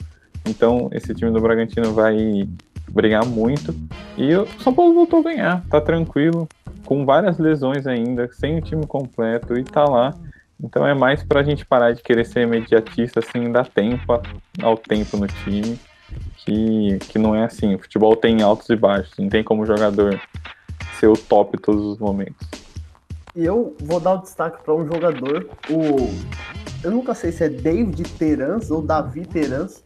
[0.46, 2.46] Então, esse time do Bragantino vai
[2.90, 3.74] brigar muito.
[4.16, 6.48] E o São Paulo voltou a ganhar, tá tranquilo,
[6.84, 10.14] com várias lesões ainda, sem o time completo e tá lá.
[10.62, 14.20] Então é mais pra gente parar de querer ser imediatista, assim, dar tempo
[14.62, 15.78] ao tempo no time,
[16.44, 17.74] que, que não é assim.
[17.74, 20.20] O futebol tem altos e baixos, não tem como jogador
[20.98, 22.46] ser o top em todos os momentos.
[23.34, 26.10] E eu vou dar o destaque para um jogador, o.
[26.82, 29.84] Eu nunca sei se é David Terans ou Davi Terans,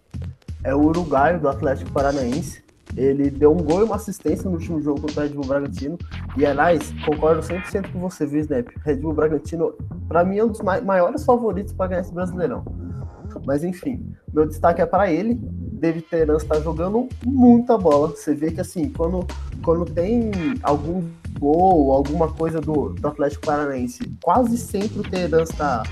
[0.63, 2.65] é o uruguaio do Atlético Paranaense.
[2.97, 5.99] Ele deu um gol e uma assistência no último jogo contra o Red Bull Bragantino.
[6.37, 8.69] E, aliás, concordo 100% com você, viu, Snap?
[8.85, 9.75] Red Bull Bragantino,
[10.09, 12.65] para mim, é um dos maiores favoritos para ganhar esse Brasileirão.
[13.45, 15.41] Mas, enfim, meu destaque é para ele.
[15.85, 18.09] David Teran está jogando muita bola.
[18.09, 19.27] Você vê que, assim, quando,
[19.63, 20.31] quando tem
[20.63, 21.07] algum
[21.39, 25.83] gol, alguma coisa do, do Atlético Paranaense, quase sempre o Teran está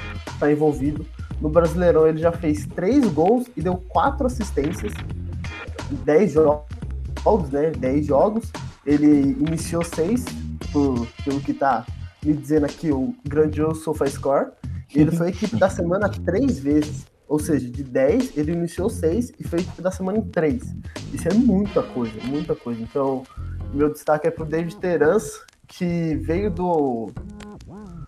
[0.40, 1.05] tá envolvido.
[1.42, 4.94] No Brasileirão, ele já fez três gols e deu quatro assistências
[6.07, 7.70] 10 jogos né?
[7.72, 8.50] 10 jogos.
[8.87, 10.24] Ele iniciou seis,
[10.72, 11.85] por, pelo que tá
[12.24, 14.52] me dizendo aqui, o grandioso SofaScore.
[14.94, 17.12] Ele foi equipe da semana três vezes.
[17.32, 20.64] Ou seja, de 10, ele iniciou seis e foi equipe da semana em três.
[21.14, 22.82] Isso é muita coisa, muita coisa.
[22.82, 23.22] Então,
[23.72, 27.10] meu destaque é pro David Terans, que veio do,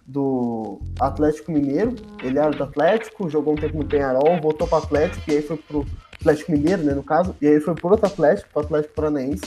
[0.06, 1.96] do Atlético Mineiro.
[2.22, 5.56] Ele era do Atlético, jogou um tempo no Penharol, voltou para Atlético e aí foi
[5.56, 5.86] pro
[6.20, 9.44] Atlético Mineiro, né, no caso, e aí foi por outro Atlético, pro Atlético Paranaense,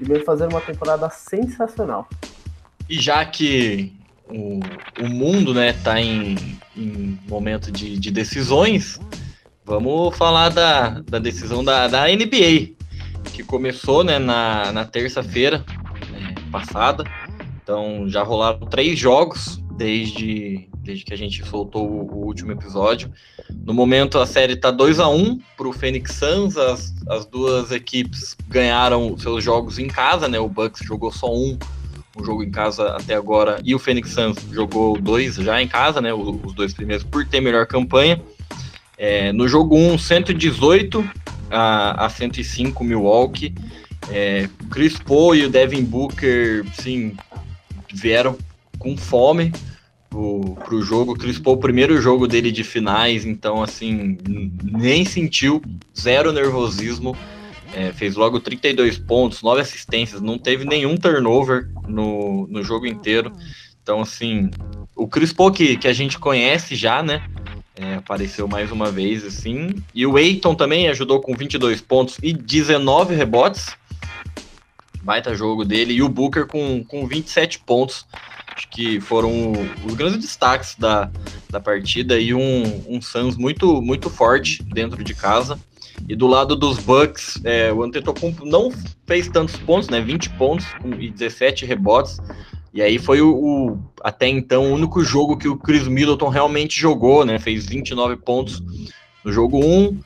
[0.00, 2.08] e veio fazer uma temporada sensacional.
[2.88, 3.92] E já que
[4.30, 4.60] o,
[5.00, 6.36] o mundo, né, tá em,
[6.76, 9.00] em momento de, de decisões,
[9.64, 12.74] vamos falar da, da decisão da, da NBA,
[13.32, 15.64] que começou, né, na, na terça-feira
[16.14, 17.04] é, passada,
[17.62, 23.12] então já rolaram três jogos desde, desde que a gente soltou o, o último episódio.
[23.64, 26.56] No momento a série está 2 a 1 para o Phoenix Suns.
[26.56, 30.38] As, as duas equipes ganharam seus jogos em casa, né?
[30.38, 31.56] O Bucks jogou só um,
[32.20, 36.00] um jogo em casa até agora e o Phoenix Suns jogou dois já em casa,
[36.00, 36.12] né?
[36.12, 38.20] Os, dois primeiros por ter melhor campanha.
[38.96, 41.08] É, no jogo 1, 118
[41.50, 43.54] a, a 105 Milwaukee.
[44.10, 47.16] É, Chris Paul e o Devin Booker, sim,
[47.92, 48.36] vieram
[48.78, 49.52] com fome
[50.08, 51.16] pro, pro jogo.
[51.16, 54.18] Chris Paul, o primeiro jogo dele de finais, então, assim,
[54.62, 55.62] nem sentiu,
[55.98, 57.16] zero nervosismo.
[57.74, 63.32] É, fez logo 32 pontos, 9 assistências, não teve nenhum turnover no, no jogo inteiro.
[63.82, 64.50] Então, assim,
[64.96, 67.22] o Chris Paul que, que a gente conhece já, né?
[67.76, 69.70] É, apareceu mais uma vez, assim.
[69.94, 73.76] E o Eiton também ajudou com 22 pontos e 19 rebotes.
[75.02, 75.94] Baita jogo dele.
[75.94, 78.04] E o Booker com, com 27 pontos
[78.58, 79.52] acho que foram
[79.84, 81.08] os grandes destaques da,
[81.48, 85.58] da partida e um, um Suns muito, muito forte dentro de casa.
[86.06, 88.70] E do lado dos Bucks, é, o Antetokounmpo não
[89.06, 90.00] fez tantos pontos, né?
[90.00, 90.66] 20 pontos
[90.98, 92.18] e 17 rebotes.
[92.72, 96.78] E aí foi o, o, até então o único jogo que o Chris Middleton realmente
[96.78, 97.38] jogou, né?
[97.38, 98.62] Fez 29 pontos
[99.24, 99.98] no jogo 1,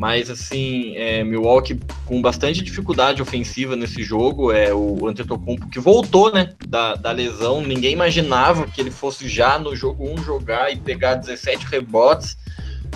[0.00, 4.50] mas, assim, é, Milwaukee com bastante dificuldade ofensiva nesse jogo.
[4.50, 7.60] É o Antetokounmpo que voltou, né, da, da lesão.
[7.60, 12.36] Ninguém imaginava que ele fosse já no jogo 1 jogar e pegar 17 rebotes.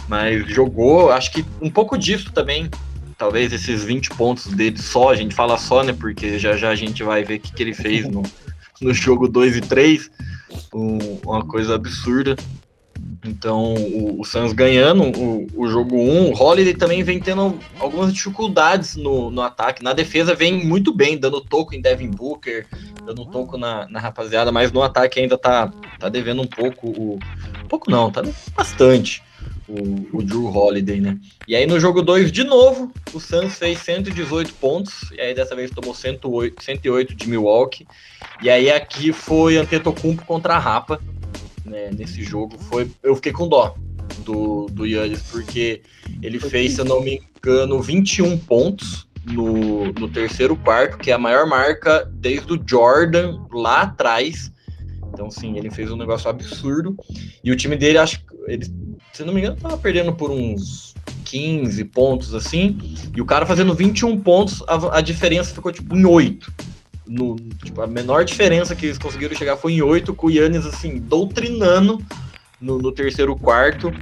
[0.09, 2.71] Mas jogou, acho que um pouco disso também.
[3.17, 5.93] Talvez esses 20 pontos dele só, a gente fala só, né?
[5.93, 8.23] Porque já já a gente vai ver o que, que ele fez no,
[8.81, 10.11] no jogo 2 e 3.
[10.75, 12.37] um, uma coisa absurda.
[13.25, 18.13] Então, o, o Suns ganhando o, o jogo 1, o Holiday também vem tendo algumas
[18.13, 19.83] dificuldades no, no ataque.
[19.83, 22.67] Na defesa vem muito bem, dando toco em Devin Booker,
[23.05, 26.89] dando toco na, na rapaziada, mas no ataque ainda tá, tá devendo um pouco.
[26.89, 27.19] O,
[27.63, 28.23] um pouco não, tá
[28.55, 29.23] bastante
[29.69, 31.19] o, o Drew Holiday, né?
[31.49, 35.55] E aí no jogo 2, de novo, o Suns fez 118 pontos, e aí dessa
[35.57, 37.87] vez tomou 108, 108 de Milwaukee.
[38.43, 41.01] E aí aqui foi Antetokounmpo contra a Rapa,
[41.65, 42.59] né, nesse jogo.
[42.59, 43.75] Foi, eu fiquei com dó
[44.19, 45.83] do, do Yannis, porque
[46.23, 51.15] ele fez, se eu não me engano, 21 pontos no, no terceiro quarto, que é
[51.15, 54.53] a maior marca desde o Jordan lá atrás.
[55.13, 56.97] Então, sim, ele fez um negócio absurdo.
[57.43, 58.67] E o time dele, acho que ele,
[59.13, 62.79] se não me engano, tava perdendo por uns 15 pontos assim.
[63.15, 66.53] E o cara fazendo 21 pontos, a, a diferença ficou tipo em 8
[67.07, 70.67] no, tipo, a menor diferença que eles conseguiram chegar foi em 8, com o Yannis,
[70.67, 72.03] assim, doutrinando
[72.61, 73.93] no, no terceiro quarto.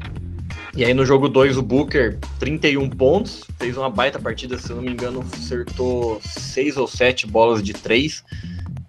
[0.74, 4.80] E aí no jogo 2 o Booker, 31 pontos, fez uma baita partida, se não
[4.80, 8.24] me engano, acertou 6 ou 7 bolas de 3,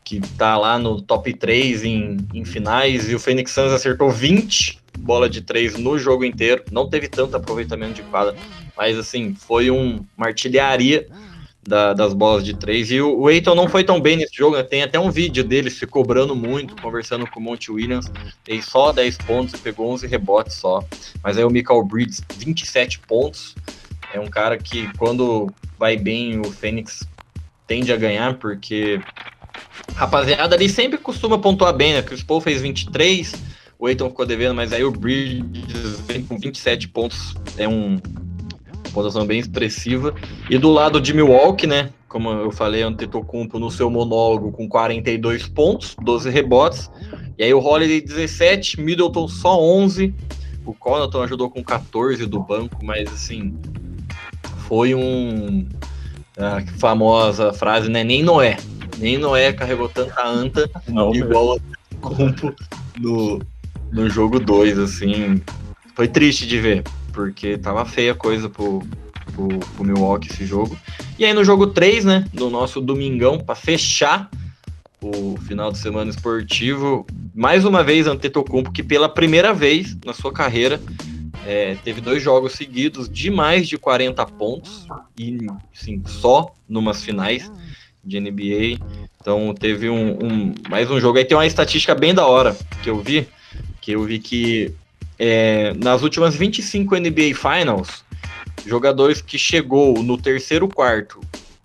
[0.04, 4.83] que tá lá no top 3 em, em finais, e o Phoenix Suns acertou 20
[4.97, 8.36] bola de 3 no jogo inteiro, não teve tanto aproveitamento de quadra,
[8.75, 11.08] mas assim, foi um, uma artilharia
[11.67, 12.91] da, das bolas de três.
[12.91, 14.63] E o, o Eiton não foi tão bem nesse jogo, né?
[14.63, 18.12] tem até um vídeo dele se cobrando muito, conversando com o Monte Williams.
[18.43, 20.84] Fez só 10 pontos e pegou 11 rebotes só.
[21.23, 23.56] Mas aí o Michael Bridges, 27 pontos.
[24.13, 27.08] É um cara que, quando vai bem, o Fênix
[27.65, 29.01] tende a ganhar, porque
[29.95, 32.01] rapaziada ali sempre costuma pontuar bem, né?
[32.01, 33.34] Chris Paul fez 23,
[33.84, 37.34] o Eiton ficou devendo, mas aí o Bridges vem com 27 pontos.
[37.58, 37.98] É um,
[38.93, 40.15] pontuação bem expressiva.
[40.50, 41.89] E do lado de Milwaukee, né?
[42.08, 46.89] Como eu falei, Antetokounmpo no seu monólogo com 42 pontos, 12 rebotes.
[47.38, 50.15] E aí o Holiday 17, Middleton só 11.
[50.65, 53.54] O Connaughton ajudou com 14 do banco, mas assim,
[54.60, 55.67] foi um
[56.38, 58.02] a famosa frase, né?
[58.02, 58.56] Nem Noé.
[58.98, 62.56] Nem Noé carregou tanta anta Não, igual o Kumpo
[62.98, 63.41] no,
[63.93, 65.41] no jogo 2, assim.
[65.95, 68.84] Foi triste de ver porque tava feia a coisa pro,
[69.34, 70.75] pro, pro Milwaukee esse jogo.
[71.17, 74.29] E aí no jogo 3, né, do nosso domingão, para fechar
[74.99, 80.34] o final de semana esportivo, mais uma vez Antetokounmpo, que pela primeira vez na sua
[80.34, 80.82] carreira
[81.45, 87.51] é, teve dois jogos seguidos de mais de 40 pontos, e sim, só numas finais
[88.03, 88.79] de NBA.
[89.21, 91.17] Então teve um, um, mais um jogo.
[91.17, 93.27] Aí tem uma estatística bem da hora que eu vi,
[93.84, 94.74] que eu vi que
[95.19, 98.06] é, nas últimas 25 NBA Finals,
[98.65, 101.19] jogadores que chegou no terceiro quarto,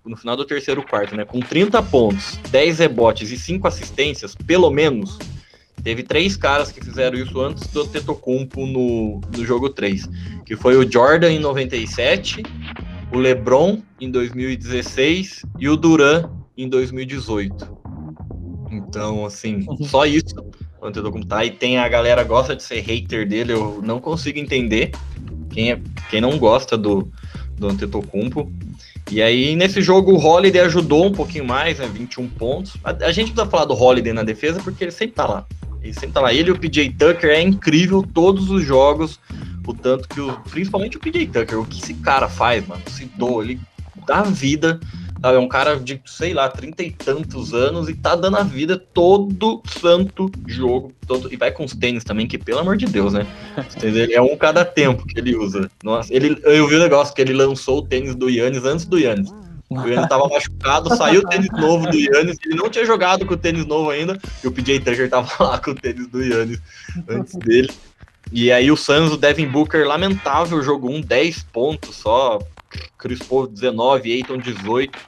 [0.04, 4.68] no final do terceiro quarto, né, com 30 pontos, 10 rebotes e 5 assistências, pelo
[4.68, 5.16] menos,
[5.84, 10.08] teve três caras que fizeram isso antes do Tetocumpo no, no jogo 3,
[10.44, 12.42] que foi o Jordan em 97,
[13.12, 17.78] o LeBron em 2016 e o Duran em 2018.
[18.72, 20.34] Então, assim, só isso
[20.80, 21.44] o Antetokounmpo tá.
[21.44, 24.92] E tem a galera gosta de ser hater dele, eu não consigo entender
[25.50, 27.10] quem, é, quem não gosta do,
[27.56, 28.50] do Antetokounmpo.
[29.10, 31.88] E aí, nesse jogo, o Holiday ajudou um pouquinho mais, né?
[31.92, 32.76] 21 pontos.
[32.84, 35.46] A, a, gente precisa falar do Holiday na defesa porque ele sempre tá lá.
[35.82, 36.32] Ele sempre tá lá.
[36.32, 39.18] Ele e o PJ Tucker é incrível todos os jogos.
[39.66, 42.82] O tanto que, o, principalmente o PJ Tucker, o que esse cara faz, mano?
[42.88, 43.60] Se doa, ele
[44.06, 44.78] dá vida
[45.20, 45.36] Sabe?
[45.36, 48.78] É um cara de, sei lá, trinta e tantos anos e tá dando a vida
[48.78, 50.92] todo santo jogo.
[51.06, 53.26] Todo, e vai com os tênis também, que pelo amor de Deus, né?
[54.12, 55.70] É um cada tempo que ele usa.
[55.82, 58.98] Nossa, ele, eu vi o negócio que ele lançou o tênis do Yannis antes do
[58.98, 59.32] Yannis.
[59.70, 63.34] O Yannis tava machucado, saiu o tênis novo do Yannis, ele não tinha jogado com
[63.34, 66.60] o tênis novo ainda, e o PJ Tucker tava lá com o tênis do Yannis
[67.06, 67.70] antes dele.
[68.32, 72.38] E aí o Suns, o Devin Booker, lamentável, jogou um 10 pontos só,
[72.96, 74.98] Chris Paul 19, Aiton 18.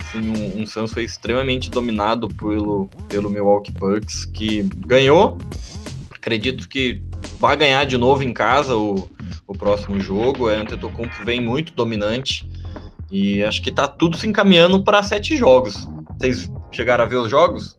[0.00, 5.38] Assim, um, um Suns foi extremamente dominado pelo, pelo Milwaukee Bucks, que ganhou.
[6.14, 7.02] Acredito que
[7.38, 9.08] vai ganhar de novo em casa o,
[9.46, 10.48] o próximo jogo.
[10.48, 12.48] A Antetokounmpo vem muito dominante
[13.10, 15.88] e acho que tá tudo se encaminhando para sete jogos.
[16.18, 17.78] Vocês chegaram a ver os jogos?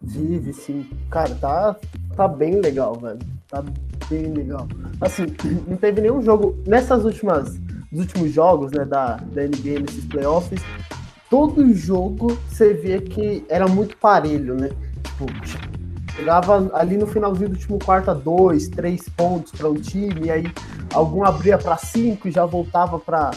[0.00, 0.86] Vi, vi sim.
[1.10, 1.76] Cara, tá,
[2.16, 3.18] tá bem legal, velho.
[3.48, 3.62] Tá
[4.08, 4.68] bem legal.
[5.00, 5.26] Assim,
[5.66, 7.58] não teve nenhum jogo nessas últimas
[7.94, 10.60] dos últimos jogos né, da, da NBA nesses playoffs,
[11.30, 14.70] todo jogo você via que era muito parelho, né?
[15.04, 15.26] Tipo,
[16.16, 20.30] chegava ali no finalzinho do último quarto a dois, três pontos para um time, e
[20.30, 20.52] aí
[20.92, 23.30] algum abria para cinco e já voltava para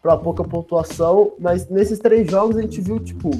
[0.00, 3.30] para pouca pontuação, mas nesses três jogos a gente viu tipo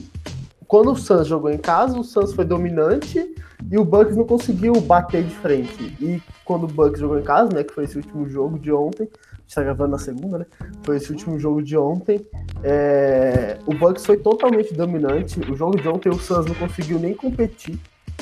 [0.66, 3.34] quando o Suns jogou em casa, o Suns foi dominante
[3.70, 5.94] e o Bucks não conseguiu bater de frente.
[6.00, 9.08] E quando o Bucks jogou em casa, né, que foi esse último jogo de ontem,
[9.45, 10.47] gente tá gravando na segunda, né?
[10.82, 12.24] Foi esse último jogo de ontem.
[12.62, 15.40] É, o Bucks foi totalmente dominante.
[15.40, 17.78] O jogo de ontem o Suns não conseguiu nem competir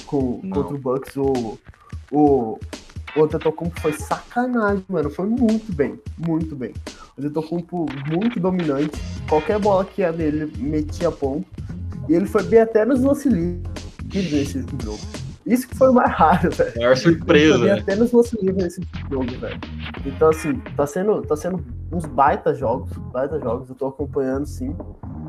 [0.06, 1.16] com, contra o Bucks.
[1.16, 1.58] O,
[2.10, 2.58] o,
[3.16, 5.10] o Antetokounmpo foi sacanagem, mano.
[5.10, 6.72] Foi muito bem, muito bem.
[7.16, 9.00] O Antetokounmpo muito dominante.
[9.28, 11.46] Qualquer bola que ia nele, metia ponto.
[12.08, 15.21] E ele foi bem até nos lance livres nesse jogo.
[15.44, 16.72] Isso que foi o mais raro, velho.
[16.76, 17.58] Maior surpresa.
[17.58, 18.80] Foi até nos lance livres nesse
[19.10, 19.60] jogo, velho.
[20.04, 23.68] Então, assim, tá sendo, tá sendo uns baita jogos, baita jogos.
[23.68, 24.74] Eu tô acompanhando, sim.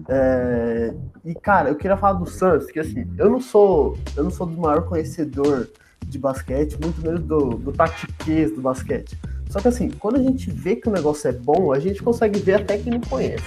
[0.07, 0.93] É...
[1.25, 4.45] E, cara, eu queria falar do Suns, que assim, eu não sou, eu não sou
[4.45, 5.67] do maior conhecedor
[6.05, 9.17] de basquete, muito menos do, do tatiquês do basquete.
[9.49, 12.39] Só que assim, quando a gente vê que o negócio é bom, a gente consegue
[12.39, 13.43] ver até quem não conhece.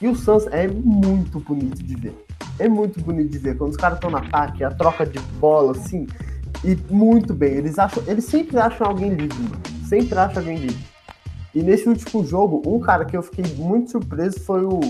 [0.00, 2.25] E o Suns é muito bonito de ver.
[2.58, 3.56] É muito bonito de ver.
[3.56, 6.06] Quando os caras estão no ataque, a troca de bola, assim,
[6.64, 7.54] e muito bem.
[7.54, 9.60] Eles acham, eles sempre acham alguém livre, mano.
[9.86, 10.84] Sempre acham alguém livre.
[11.54, 14.80] E nesse último jogo, um cara que eu fiquei muito surpreso foi o,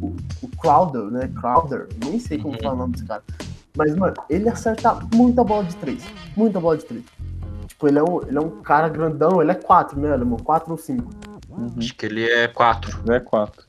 [0.00, 1.30] o, o Crowder, né?
[1.38, 2.62] Crowder, nem sei como uhum.
[2.62, 3.22] fala o nome desse cara.
[3.76, 6.02] Mas, mano, ele acerta muita bola de três.
[6.36, 7.04] Muita bola de três.
[7.68, 10.38] Tipo, ele é um, ele é um cara grandão, ele é quatro, né, alemão?
[10.38, 11.10] Quatro ou cinco.
[11.50, 11.70] Uhum.
[11.78, 13.00] Acho que ele é quatro.
[13.06, 13.64] Ele é quatro.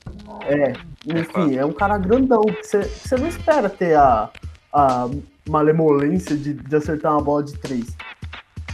[0.46, 0.72] É,
[1.06, 2.42] enfim, é, é um cara grandão.
[2.62, 4.30] Você não espera ter a,
[4.72, 5.08] a
[5.48, 7.96] malemolência de, de acertar uma bola de três.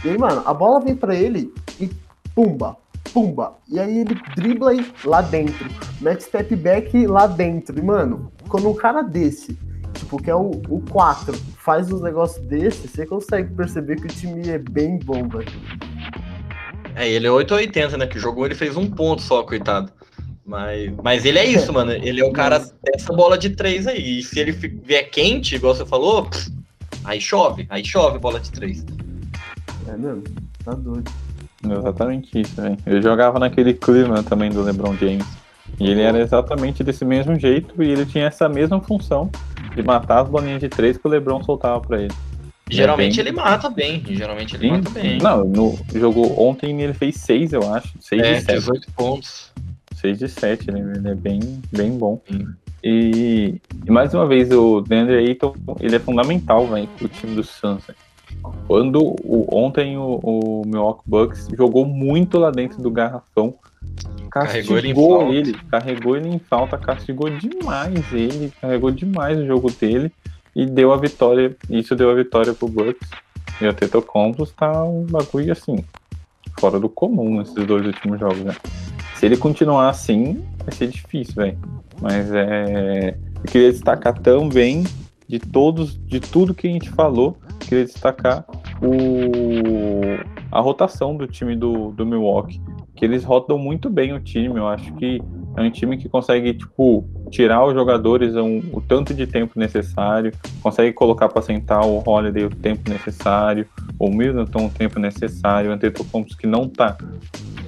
[0.03, 1.89] E aí, mano, a bola vem pra ele e
[2.33, 2.77] pumba,
[3.13, 3.53] pumba.
[3.67, 5.67] E aí ele dribla aí lá dentro,
[5.99, 7.77] mete step back lá dentro.
[7.77, 9.57] E, mano, quando um cara desse,
[9.93, 14.09] tipo, que é o, o 4, faz uns negócios desse, você consegue perceber que o
[14.09, 15.51] time é bem bom, velho.
[16.95, 18.07] É, ele é 880, né?
[18.07, 19.91] Que jogou, ele fez um ponto só, coitado.
[20.49, 21.91] Mas, mas ele é isso, mano.
[21.91, 24.17] Ele é o cara dessa bola de três aí.
[24.17, 26.27] E se ele vier quente, igual você falou,
[27.05, 27.67] aí chove.
[27.69, 28.83] Aí chove bola de três.
[29.87, 30.23] É mesmo?
[30.65, 31.11] Tá doido.
[31.63, 32.77] Exatamente isso, velho.
[32.83, 35.27] Eu jogava naquele clima também do LeBron James.
[35.79, 39.29] E ele era exatamente desse mesmo jeito e ele tinha essa mesma função
[39.75, 42.13] de matar as bolinhas de três que o LeBron soltava para ele.
[42.67, 43.31] Geralmente é bem...
[43.33, 44.03] ele mata bem.
[44.07, 44.71] Geralmente ele Sim.
[44.71, 45.17] mata bem.
[45.19, 47.93] Não, no, jogou ontem ele fez seis, eu acho.
[47.99, 48.59] Seis é, de 7.
[48.59, 49.51] 18 pontos.
[50.01, 50.79] 6 de 7, né?
[50.95, 51.39] Ele é bem,
[51.71, 52.21] bem bom.
[52.83, 57.43] E, e, mais uma vez, o DeAndre Ayton, ele é fundamental, velho, pro time do
[57.43, 57.83] Suns.
[58.67, 63.53] Quando o, ontem o, o Milwaukee Bucks jogou muito lá dentro do garrafão,
[64.31, 69.71] castigou carregou ele, ele, carregou ele em falta, castigou demais ele, carregou demais o jogo
[69.71, 70.11] dele
[70.55, 71.55] e deu a vitória.
[71.69, 73.09] Isso deu a vitória pro Bucks.
[73.59, 75.83] E o Teto Compos tá um bagulho assim,
[76.57, 78.55] fora do comum nesses dois últimos jogos, né?
[79.19, 81.57] Se ele continuar assim, vai ser difícil, velho.
[82.01, 83.17] Mas é.
[83.35, 84.85] Eu queria destacar também
[85.27, 88.45] de todos, de tudo que a gente falou, queria destacar
[88.81, 88.89] o,
[90.49, 92.61] a rotação do time do, do Milwaukee.
[92.95, 94.57] Que eles rotam muito bem o time.
[94.57, 95.21] Eu acho que
[95.57, 100.31] é um time que consegue, tipo, tirar os jogadores um, o tanto de tempo necessário,
[100.61, 103.67] consegue colocar para sentar o Holiday o tempo necessário,
[103.99, 106.97] o Middleton o tempo necessário, o Antetokounmpo que não tá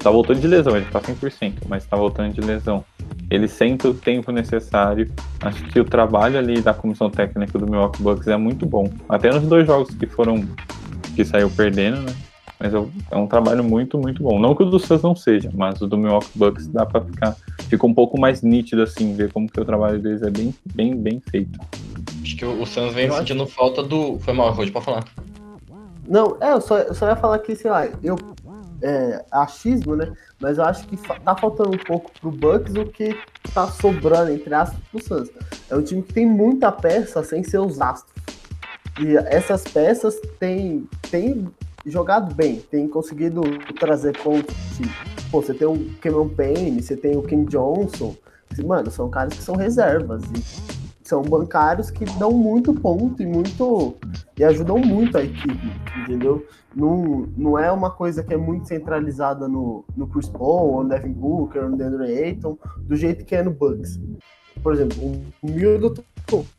[0.02, 2.84] tá voltando de lesão, ele tá 100%, mas tá voltando de lesão.
[3.30, 5.12] Ele sente o tempo necessário.
[5.42, 8.92] Acho que o trabalho ali da comissão técnica do Milwaukee Bucks é muito bom.
[9.08, 10.46] Até nos dois jogos que foram
[11.16, 12.14] que saiu perdendo, né?
[12.60, 14.40] Mas é um trabalho muito, muito bom.
[14.40, 17.36] Não que o do Suns não seja, mas o do Milwaukee Bucks dá para ficar
[17.68, 20.96] fica um pouco mais nítido assim, ver como que o trabalho deles é bem, bem,
[20.96, 21.60] bem feito.
[22.22, 24.20] Acho que o Suns vem sentindo falta do.
[24.20, 25.06] Foi mal, Rod, pode falar.
[26.08, 28.16] Não, é, eu só, eu só ia falar que, sei lá, eu
[28.82, 30.12] é, achismo, né?
[30.40, 33.16] Mas eu acho que tá faltando um pouco pro Bucks o que
[33.54, 35.30] tá sobrando, entre aspas, pro Suns.
[35.70, 38.12] É um time que tem muita peça sem ser os astros.
[39.00, 41.48] E essas peças têm, têm
[41.86, 43.42] jogado bem, têm conseguido
[43.80, 44.56] trazer pontos.
[45.32, 48.16] Você tem o Cameron Payne, você tem o Ken Johnson.
[48.66, 50.22] Mano, são caras que são reservas.
[50.36, 53.98] E são bancários que dão muito ponto e muito
[54.38, 56.46] e ajudam muito a equipe, entendeu?
[56.76, 61.12] Não, não é uma coisa que é muito centralizada no, no Chris Paul, no Devin
[61.12, 64.00] Booker, no Deandre Ayton, do jeito que é no Bucks.
[64.64, 64.98] Por exemplo,
[65.42, 66.04] o Middleton,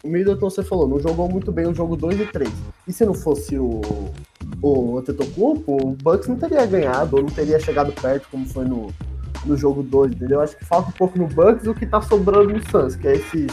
[0.02, 2.50] o Middleton, você falou, não jogou muito bem o jogo 2 e 3.
[2.86, 3.80] E se não fosse o,
[4.60, 8.88] o Antetokounmpo, o Bucks não teria ganhado, ou não teria chegado perto como foi no,
[9.46, 10.40] no jogo 2, entendeu?
[10.40, 13.14] Acho que falta um pouco no Bucks o que tá sobrando no Suns, que é
[13.14, 13.46] esse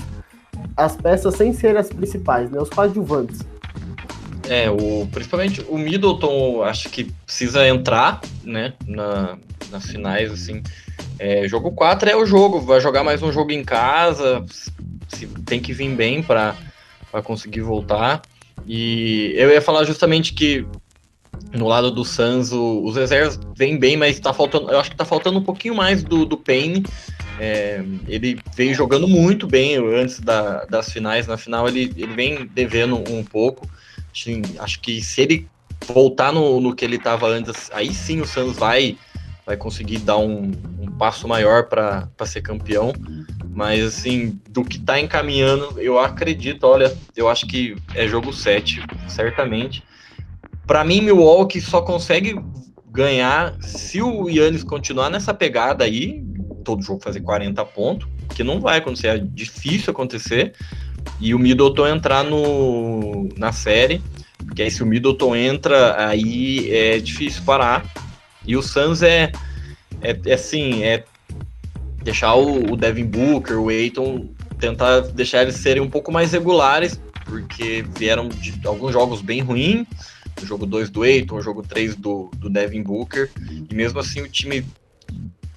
[0.75, 2.59] as peças sem ser as principais, né?
[2.59, 3.39] Os coadjuvantes.
[4.49, 9.37] É, o, principalmente o Middleton, acho que precisa entrar, né, na,
[9.69, 10.63] nas finais, assim.
[11.19, 14.43] É, jogo 4 é o jogo, vai jogar mais um jogo em casa,
[15.07, 16.55] se, tem que vir bem para
[17.23, 18.23] conseguir voltar.
[18.65, 20.65] E eu ia falar justamente que
[21.53, 25.05] no lado do Suns, os reservas vêm bem, mas tá faltando, eu acho que tá
[25.05, 26.83] faltando um pouquinho mais do, do Payne.
[27.39, 31.27] É, ele vem jogando muito bem antes da, das finais.
[31.27, 33.69] Na final ele, ele vem devendo um pouco.
[34.11, 34.29] Acho,
[34.59, 35.47] acho que se ele
[35.87, 38.97] voltar no, no que ele estava antes, aí sim o Suns vai,
[39.45, 42.93] vai conseguir dar um, um passo maior para ser campeão.
[43.51, 48.81] Mas assim, do que está encaminhando, eu acredito, olha, eu acho que é jogo 7,
[49.07, 49.83] certamente.
[50.65, 52.39] Para mim, Milwaukee só consegue
[52.91, 56.23] ganhar se o Yannis continuar nessa pegada aí,
[56.63, 60.53] todo jogo fazer 40 pontos, que não vai acontecer, é difícil acontecer,
[61.19, 64.01] e o Middleton entrar no, na série,
[64.45, 67.85] porque aí se o Middleton entra, aí é difícil parar.
[68.45, 69.31] E o Suns é,
[70.01, 71.03] é, é assim, é
[72.03, 74.29] deixar o, o Devin Booker, o Aiton,
[74.59, 79.87] tentar deixar eles serem um pouco mais regulares, porque vieram de alguns jogos bem ruins,
[80.41, 83.29] o jogo 2 do Aiton, o jogo 3 do, do Devin Booker,
[83.69, 84.65] e mesmo assim o time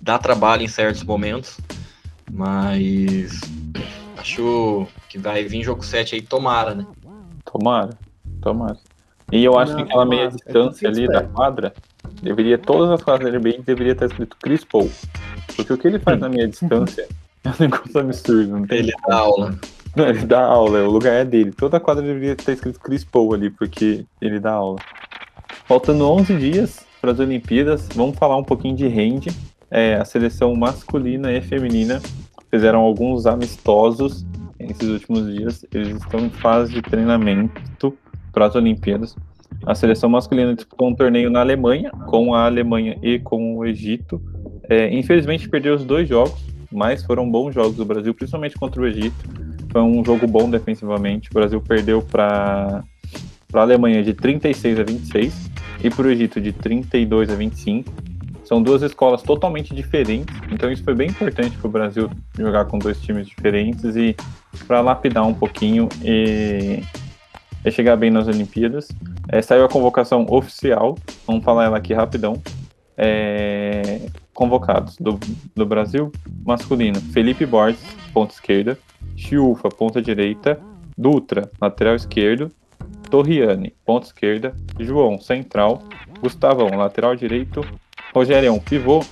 [0.00, 1.58] dá trabalho em certos momentos,
[2.30, 3.40] mas
[4.22, 6.86] acho que vai vir jogo 7 aí, tomara, né?
[7.44, 7.90] Tomara,
[8.40, 8.78] tomara.
[9.30, 11.72] E eu acho Não, que aquela meia eu distância ali que da quadra,
[12.22, 14.90] deveria, todas as quadras da NBA deveria estar escrito Chris Paul.
[15.56, 17.08] Porque o que ele faz na meia distância
[17.44, 19.58] é um negócio absurdo, não tem Ele dá aula.
[19.94, 21.52] Não, ele dá aula, o lugar é dele.
[21.52, 24.78] Toda quadra deveria estar escrito Chris Paul ali, porque ele dá aula.
[25.66, 29.26] Faltando 11 dias para as Olimpíadas, vamos falar um pouquinho de hand.
[29.70, 32.00] É, a seleção masculina e feminina
[32.52, 34.26] fizeram alguns amistosos
[34.60, 35.64] nesses últimos dias.
[35.72, 37.96] Eles estão em fase de treinamento
[38.30, 39.16] para as Olimpíadas.
[39.64, 44.20] A seleção masculina disputou um torneio na Alemanha, com a Alemanha e com o Egito.
[44.68, 48.86] É, infelizmente perdeu os dois jogos, mas foram bons jogos do Brasil, principalmente contra o
[48.86, 49.16] Egito.
[49.70, 51.30] Foi um jogo bom defensivamente.
[51.30, 52.82] O Brasil perdeu para
[53.54, 55.50] a Alemanha de 36 a 26
[55.84, 58.11] e para o Egito de 32 a 25.
[58.44, 62.78] São duas escolas totalmente diferentes, então isso foi bem importante para o Brasil jogar com
[62.78, 64.16] dois times diferentes e
[64.66, 66.82] para lapidar um pouquinho e,
[67.64, 68.88] e chegar bem nas Olimpíadas.
[69.28, 72.42] É, saiu a convocação oficial, vamos falar ela aqui rapidão.
[72.94, 74.00] É,
[74.34, 75.18] convocados do,
[75.54, 76.12] do Brasil
[76.44, 77.80] masculino: Felipe Borges,
[78.12, 78.78] ponta esquerda,
[79.16, 80.60] Chiufa, ponta direita,
[80.96, 82.50] Dutra, lateral esquerdo,
[83.10, 85.82] Torriani, ponta esquerda, João, central,
[86.20, 87.64] Gustavão, lateral direito,
[88.14, 89.04] Rogério, pivô,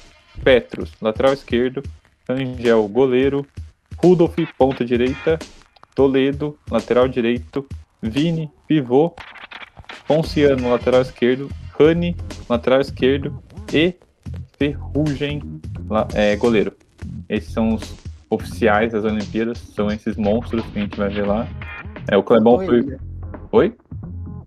[0.45, 1.83] Petros, lateral esquerdo,
[2.29, 3.47] Angel, goleiro,
[4.03, 5.39] Rudolf, ponta direita,
[5.95, 7.67] Toledo, lateral direito,
[8.03, 9.15] Vini, pivô,
[10.07, 11.49] Ponciano, lateral esquerdo,
[11.79, 12.17] Rani,
[12.49, 13.43] lateral esquerdo
[13.73, 13.95] e
[14.59, 15.43] Ferrugem,
[16.15, 16.73] é, goleiro.
[17.29, 17.95] Esses são os
[18.29, 21.49] oficiais das Olimpíadas, são esses monstros que a gente vai ver lá.
[22.11, 22.79] É, o Clebão Faltou foi.
[22.79, 22.99] ele, né?
[23.53, 23.75] Oi?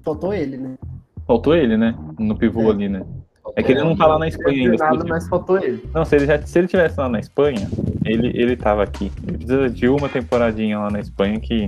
[0.04, 0.76] Faltou ele, né?
[1.26, 1.95] Faltou ele, né?
[2.20, 2.74] No pivô É.
[2.74, 3.04] ali, né?
[3.56, 4.78] É que ele não tá lá na Espanha ainda.
[4.78, 5.84] nada, mas faltou ele.
[5.94, 7.70] Não, se ele, já, se ele tivesse lá na Espanha,
[8.06, 9.12] ele, ele tava aqui.
[9.28, 11.68] Ele precisa de uma temporadinha lá na Espanha que.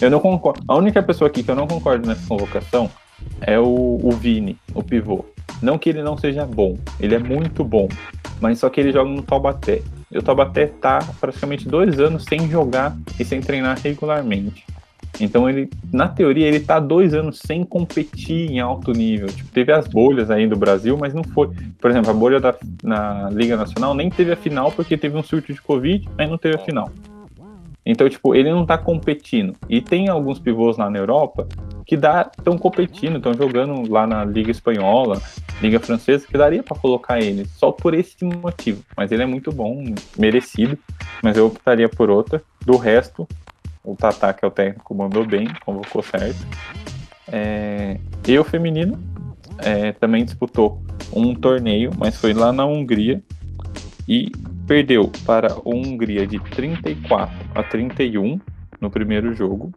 [0.00, 0.64] Eu não concordo.
[0.66, 2.90] A única pessoa aqui que eu não concordo nessa convocação
[3.40, 5.24] é o, o Vini, o pivô.
[5.60, 7.88] Não que ele não seja bom, ele é muito bom,
[8.40, 9.82] mas só que ele joga no Taubaté.
[10.10, 14.64] E o Taubaté tá praticamente dois anos sem jogar e sem treinar regularmente.
[15.20, 19.28] Então ele, na teoria, ele tá dois anos sem competir em alto nível.
[19.28, 21.50] Tipo, teve as bolhas aí do Brasil, mas não foi.
[21.80, 25.22] Por exemplo, a bolha da, na Liga Nacional nem teve a final porque teve um
[25.22, 26.90] surto de Covid, aí não teve a final.
[27.84, 29.56] Então, tipo, ele não tá competindo.
[29.68, 31.48] E tem alguns pivôs lá na Europa
[31.84, 35.20] que estão competindo, estão jogando lá na Liga Espanhola,
[35.60, 38.82] Liga Francesa, que daria para colocar ele, só por esse motivo.
[38.96, 39.84] Mas ele é muito bom,
[40.16, 40.78] merecido,
[41.22, 42.42] mas eu optaria por outra.
[42.64, 43.26] Do resto,
[43.84, 46.46] o Tatá, que é o técnico, mandou bem, convocou certo.
[47.30, 48.98] É, e o feminino
[49.58, 53.22] é, também disputou um torneio, mas foi lá na Hungria
[54.08, 54.30] e
[54.66, 58.40] perdeu para a Hungria de 34 a 31
[58.80, 59.72] no primeiro jogo.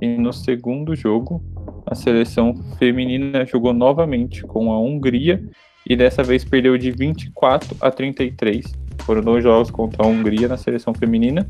[0.00, 1.42] E no segundo jogo,
[1.86, 5.42] a seleção feminina jogou novamente com a Hungria
[5.88, 8.74] e dessa vez perdeu de 24 a 33.
[9.02, 11.48] Foram dois jogos contra a Hungria na seleção feminina.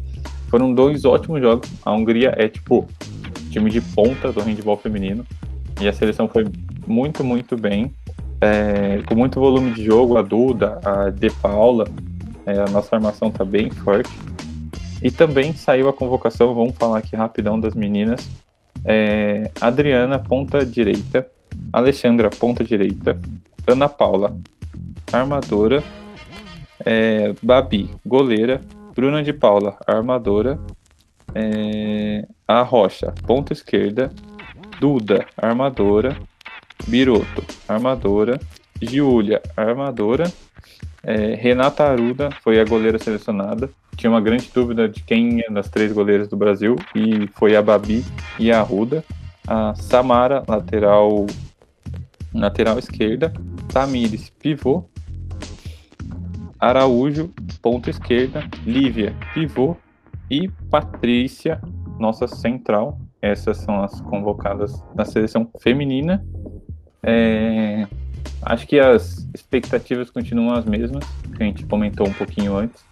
[0.48, 1.70] Foram dois ótimos jogos.
[1.84, 2.86] A Hungria é tipo
[3.50, 5.26] time de ponta do handball feminino.
[5.80, 6.46] E a seleção foi
[6.86, 7.92] muito, muito bem.
[8.40, 11.86] É, com muito volume de jogo, a Duda, a De Paula,
[12.44, 14.10] é, a nossa armação tá bem forte.
[15.02, 18.28] E também saiu a convocação, vamos falar aqui rapidão das meninas.
[18.84, 21.26] É, Adriana, ponta direita.
[21.72, 23.18] Alexandra, ponta direita.
[23.66, 24.36] Ana Paula,
[25.12, 25.82] armadora.
[26.84, 28.60] É, Babi, goleira.
[28.96, 30.58] Bruna de Paula, armadora.
[31.34, 34.10] É, a Rocha, ponta esquerda.
[34.80, 36.16] Duda, armadora.
[36.88, 38.40] Biroto, armadora.
[38.80, 40.32] Giulia, armadora.
[41.02, 43.68] É, Renata Aruda foi a goleira selecionada.
[43.96, 47.60] Tinha uma grande dúvida de quem é das três goleiras do Brasil e foi a
[47.60, 48.02] Babi
[48.38, 49.04] e a Arruda.
[49.46, 51.26] A Samara, lateral
[52.34, 53.32] lateral esquerda.
[53.72, 54.88] Tamires, pivô.
[56.66, 57.30] Araújo,
[57.62, 58.44] ponta esquerda.
[58.66, 59.76] Lívia, pivô.
[60.28, 61.60] E Patrícia,
[61.96, 62.98] nossa central.
[63.22, 66.24] Essas são as convocadas na seleção feminina.
[67.04, 67.86] É,
[68.42, 71.04] acho que as expectativas continuam as mesmas,
[71.36, 72.84] que a gente comentou um pouquinho antes.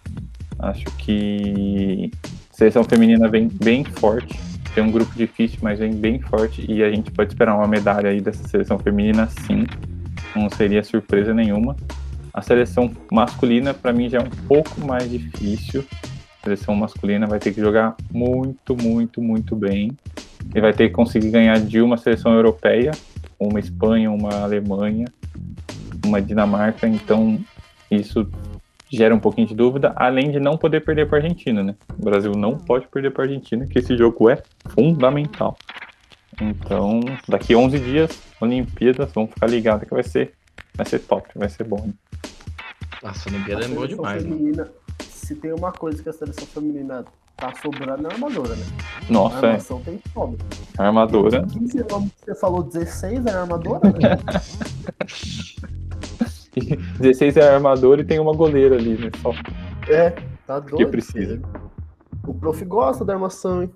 [0.57, 4.39] Acho que a seleção feminina vem bem forte.
[4.73, 6.65] Tem um grupo difícil, mas vem bem forte.
[6.71, 9.65] E a gente pode esperar uma medalha aí dessa seleção feminina, sim.
[10.33, 11.75] Não seria surpresa nenhuma.
[12.35, 15.85] A seleção masculina, para mim, já é um pouco mais difícil.
[16.41, 19.97] A seleção masculina vai ter que jogar muito, muito, muito bem.
[20.53, 22.91] E vai ter que conseguir ganhar de uma seleção europeia,
[23.39, 25.05] uma Espanha, uma Alemanha,
[26.05, 26.85] uma Dinamarca.
[26.85, 27.39] Então,
[27.89, 28.29] isso
[28.91, 31.73] gera um pouquinho de dúvida, além de não poder perder para a Argentina, né?
[31.97, 35.57] O Brasil não pode perder para a Argentina, que esse jogo é fundamental.
[36.41, 40.33] Então, daqui 11 dias, Olimpíadas, vamos ficar ligados que vai ser,
[40.75, 41.81] vai ser top, vai ser bom.
[41.87, 41.93] Né?
[43.03, 47.05] Nossa, a Olimpíada é boa demais, feminina, Se tem uma coisa que a seleção feminina
[47.35, 48.65] tá sobrando, é a armadora, né?
[49.09, 49.57] Nossa, a é.
[49.57, 50.37] tem sobra.
[50.77, 51.45] A armadora.
[51.45, 54.17] 15 nomes que você falou 16 é a armadora, né?
[56.99, 59.11] 16 é armador e tem uma goleira ali, né?
[59.21, 59.31] Só.
[59.89, 60.11] É,
[60.47, 60.77] tá doido.
[60.77, 61.41] Que precisa.
[62.25, 63.71] O prof gosta da armação, hein?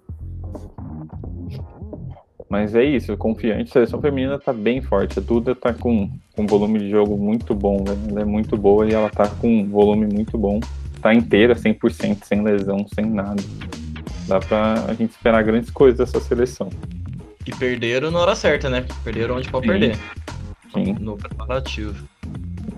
[2.50, 3.70] Mas é isso, confiante.
[3.70, 5.20] A seleção feminina tá bem forte.
[5.20, 8.00] A Duda tá com um volume de jogo muito bom, velho.
[8.10, 10.60] Ela é muito boa e ela tá com um volume muito bom.
[11.00, 13.41] Tá inteira, 100%, sem lesão, sem nada.
[14.28, 16.70] Dá pra a gente esperar grandes coisas dessa seleção.
[17.45, 18.84] E perderam na hora certa, né?
[19.04, 19.72] Perderam onde pode Sim.
[19.72, 19.97] perder.
[20.74, 20.95] Sim.
[21.00, 22.08] No preparativo.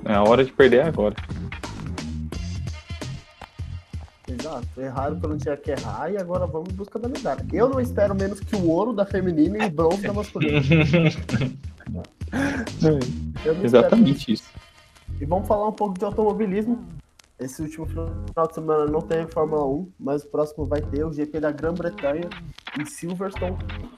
[0.05, 1.15] É a hora de perder agora.
[4.39, 4.67] Exato.
[4.77, 7.45] Erraram quando tinha que errar e agora vamos em busca da medalha.
[7.51, 10.59] Eu não espero menos que o ouro da feminina e o bronze da masculina.
[13.63, 14.49] Exatamente isso.
[15.19, 16.83] E vamos falar um pouco de automobilismo.
[17.39, 21.11] Esse último final de semana não teve Fórmula 1, mas o próximo vai ter o
[21.11, 22.29] GP da Grã-Bretanha
[22.79, 23.57] em Silverstone.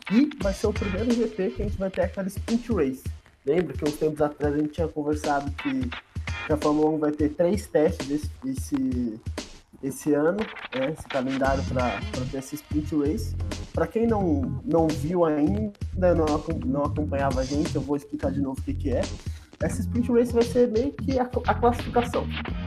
[0.10, 3.04] E vai ser o primeiro GP que a gente vai ter aquela sprint race.
[3.46, 7.12] Lembra que uns tempos atrás a gente tinha conversado que, que a Fórmula 1 vai
[7.12, 9.20] ter três testes esse, esse,
[9.84, 10.38] esse ano,
[10.74, 12.00] né, esse calendário para
[12.32, 13.36] ter essa sprint race.
[13.74, 16.26] Para quem não, não viu ainda, não,
[16.66, 19.02] não acompanhava a gente, eu vou explicar de novo o que, que é.
[19.62, 22.26] Essa sprint race vai ser meio que a, a classificação.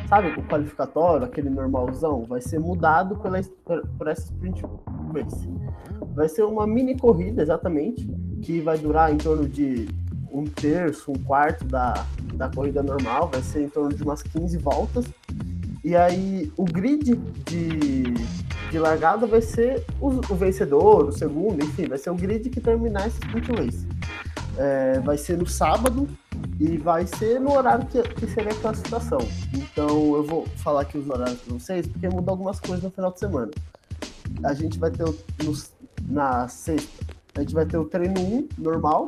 [0.09, 3.41] Sabe, o qualificatório, aquele normalzão, vai ser mudado pela,
[3.99, 4.63] por essa sprint
[5.13, 5.49] race.
[6.15, 8.09] Vai ser uma mini corrida, exatamente,
[8.43, 9.89] que vai durar em torno de
[10.31, 14.59] um terço, um quarto da, da corrida normal, vai ser em torno de umas 15
[14.59, 15.07] voltas.
[15.87, 17.15] E aí o grid
[17.45, 18.03] de,
[18.73, 22.61] de largada vai ser o, o vencedor, o segundo, enfim, vai ser o grid que
[22.61, 23.87] terminar esse sprint race.
[24.59, 26.09] É, vai ser no sábado
[26.59, 29.21] e vai ser no horário que, que seria a classificação.
[29.55, 33.13] Então eu vou falar aqui os horários para vocês, porque muda algumas coisas no final
[33.13, 33.53] de semana.
[34.43, 35.71] A gente vai ter o, nos-
[36.09, 37.05] na sexta,
[37.37, 39.07] a gente vai ter o treino 1 normal,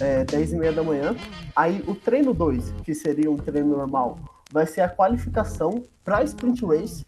[0.00, 1.14] é, 10 e meia da manhã.
[1.54, 4.18] Aí o treino 2, que seria um treino normal,
[4.56, 7.04] vai ser a qualificação para sprint race.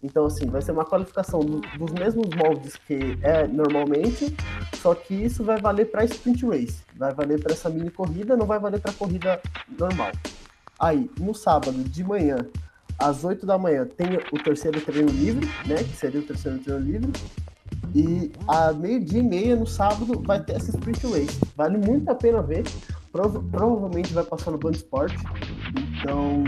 [0.00, 4.32] Então, assim, vai ser uma qualificação do- dos mesmos moldes que é normalmente,
[4.80, 6.82] só que isso vai valer para sprint race.
[6.96, 9.40] Vai valer para essa mini corrida, não vai valer para corrida
[9.76, 10.12] normal.
[10.78, 12.36] Aí, no sábado de manhã,
[12.96, 15.82] às 8 da manhã, tem o terceiro treino livre, né?
[15.82, 17.12] Que seria o terceiro treino livre.
[17.92, 21.40] E a meio-dia e meia no sábado vai ter essa sprint race.
[21.56, 22.62] Vale muito a pena ver.
[23.10, 25.12] Prova- provavelmente vai passar no Band Sport.
[26.04, 26.44] Então,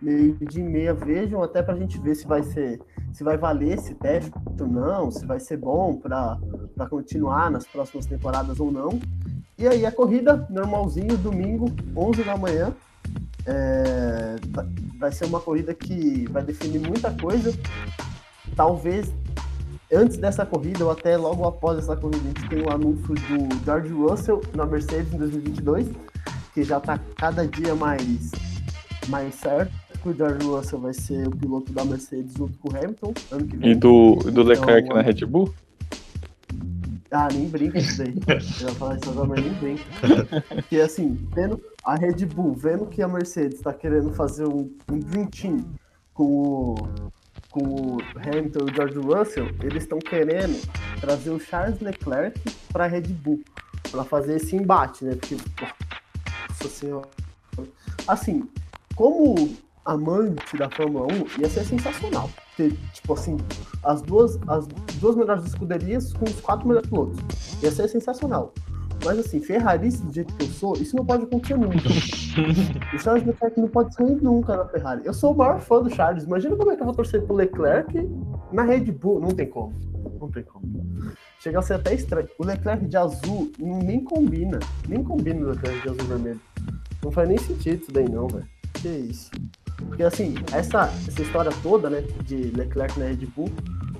[0.00, 2.80] meio-dia e meia vejam, até pra gente ver se vai ser.
[3.12, 6.38] Se vai valer esse teste ou não, se vai ser bom para
[6.88, 8.98] continuar nas próximas temporadas ou não.
[9.58, 12.72] E aí a corrida, normalzinho, domingo, 11 da manhã.
[13.44, 14.36] É,
[14.98, 17.52] vai- ser uma corrida que vai definir muita coisa.
[18.56, 19.12] Talvez
[19.92, 23.64] antes dessa corrida, ou até logo após essa corrida, a gente tem o anúncio do
[23.64, 25.88] George Russell na Mercedes em 2022,
[26.54, 28.30] que já está cada dia mais,
[29.08, 32.76] mais certo que o George Russell vai ser o piloto da Mercedes junto com o
[32.76, 33.70] Hamilton ano que vem.
[33.70, 35.52] E do, do Então, Leclerc na Red Bull?
[37.10, 38.14] Ah, nem brinca isso daí.
[38.60, 39.84] Eu ia falar isso agora, mas nem brinca.
[40.48, 44.98] Porque assim, vendo a Red Bull, vendo que a Mercedes está querendo fazer um, um
[44.98, 45.64] dream team
[46.12, 46.74] com o,
[47.50, 50.60] com o Hamilton e o George Russell, eles estão querendo
[51.00, 52.38] trazer o Charles Leclerc
[52.70, 53.40] para a Red Bull,
[53.90, 55.14] para fazer esse embate, né?
[55.14, 55.36] Porque,
[56.50, 57.08] nossa senhora.
[58.06, 58.46] Assim,
[58.98, 59.48] como
[59.84, 62.28] amante da Fórmula 1, ia ser sensacional.
[62.56, 63.36] Ter, tipo assim,
[63.84, 64.66] as duas, as
[65.00, 67.18] duas melhores escuderias com os quatro melhores pilotos.
[67.62, 68.52] Ia ser sensacional.
[69.04, 71.76] Mas assim, Ferrari, do jeito que eu sou, isso não pode acontecer nunca.
[72.92, 75.02] o Charles Leclerc não pode sair nunca na Ferrari.
[75.04, 76.24] Eu sou o maior fã do Charles.
[76.24, 78.10] Imagina como é que eu vou torcer pro Leclerc
[78.52, 79.20] na Red Bull.
[79.20, 79.72] Não tem como.
[80.20, 80.66] Não tem como.
[81.38, 82.28] Chega a ser até estranho.
[82.36, 84.58] O Leclerc de azul nem combina.
[84.88, 86.40] Nem combina o Leclerc de azul vermelho.
[87.00, 88.57] Não faz nem sentido isso daí, não, velho.
[88.80, 89.30] Que isso.
[89.76, 93.50] Porque assim, essa, essa história toda, né, de Leclerc na Red Bull,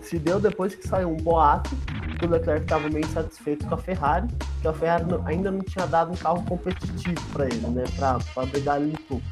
[0.02, 1.70] se deu depois que saiu um boato
[2.18, 4.28] que o Leclerc estava meio insatisfeito com a Ferrari,
[4.60, 8.76] que a Ferrari ainda não tinha dado um carro competitivo para ele, né, para brigar
[8.76, 9.22] ali no topo.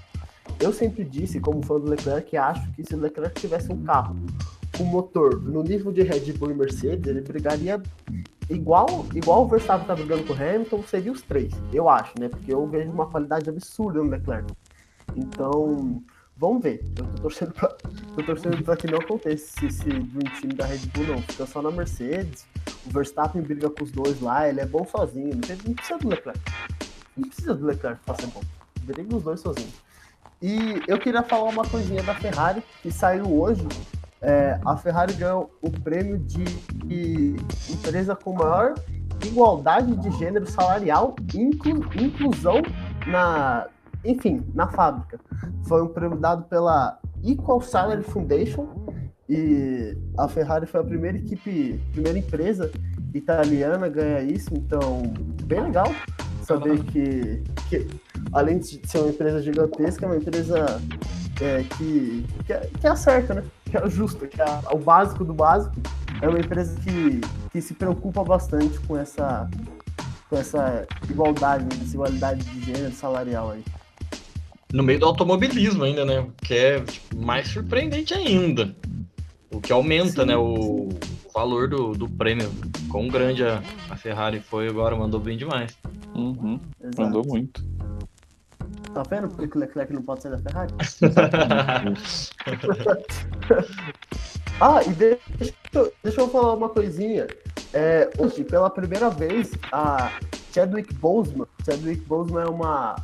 [0.61, 3.83] Eu sempre disse, como fã do Leclerc, que acho que se o Leclerc tivesse um
[3.83, 4.17] carro
[4.77, 7.83] com motor no nível de Red Bull e Mercedes, ele brigaria
[8.49, 12.29] igual, igual o Verstappen tá brigando com o Hamilton, seria os três, eu acho, né?
[12.29, 14.47] Porque eu vejo uma qualidade absurda no Leclerc.
[15.17, 16.03] Então,
[16.37, 16.85] vamos ver.
[16.97, 20.79] Eu tô torcendo pra, tô torcendo pra que não aconteça esse Dream Team da Red
[20.95, 21.23] Bull, não.
[21.23, 22.47] Fica só na Mercedes.
[22.87, 25.35] O Verstappen briga com os dois lá, ele é bom sozinho.
[25.67, 26.41] Não precisa do Leclerc.
[27.17, 28.43] Não precisa do Leclerc pra ser bom.
[28.83, 29.75] Briga os dois sozinhos.
[30.41, 33.67] E eu queria falar uma coisinha da Ferrari, que saiu hoje.
[34.21, 37.37] É, a Ferrari ganhou o prêmio de, de
[37.71, 38.75] empresa com maior
[39.25, 42.63] igualdade de gênero salarial e inclu, inclusão
[43.07, 43.67] na,
[44.07, 45.19] enfim, na fábrica.
[45.67, 48.69] Foi um prêmio dado pela Equal Salary Foundation
[49.29, 52.71] e a Ferrari foi a primeira equipe, primeira empresa
[53.13, 55.03] italiana a ganhar isso, então
[55.45, 55.89] bem legal
[56.43, 57.89] saber que, que
[58.33, 60.81] além de ser uma empresa gigantesca, é uma empresa
[61.41, 63.43] é, que, que, é, que acerta, né?
[63.65, 65.75] Que é justa, que é o básico do básico.
[66.23, 69.51] É uma empresa que, que se preocupa bastante com essa,
[70.31, 73.65] com essa igualdade, desigualdade de gênero salarial aí
[74.73, 76.21] no meio do automobilismo ainda, né?
[76.21, 78.75] O que é tipo, mais surpreendente ainda.
[79.51, 80.99] O que aumenta, sim, né, o sim.
[81.33, 82.51] valor do, do prêmio.
[82.91, 85.77] Quão grande a, a Ferrari foi agora, mandou bem demais.
[86.15, 86.61] Uhum,
[86.99, 87.65] mandou muito.
[88.93, 90.73] Tá vendo por que o Leclerc não pode sair da Ferrari?
[94.61, 95.23] ah, e deixa,
[96.03, 97.27] deixa eu falar uma coisinha.
[97.75, 100.11] É, hoje, pela primeira vez, a
[100.53, 102.97] Chadwick Boseman, Chadwick Boseman é uma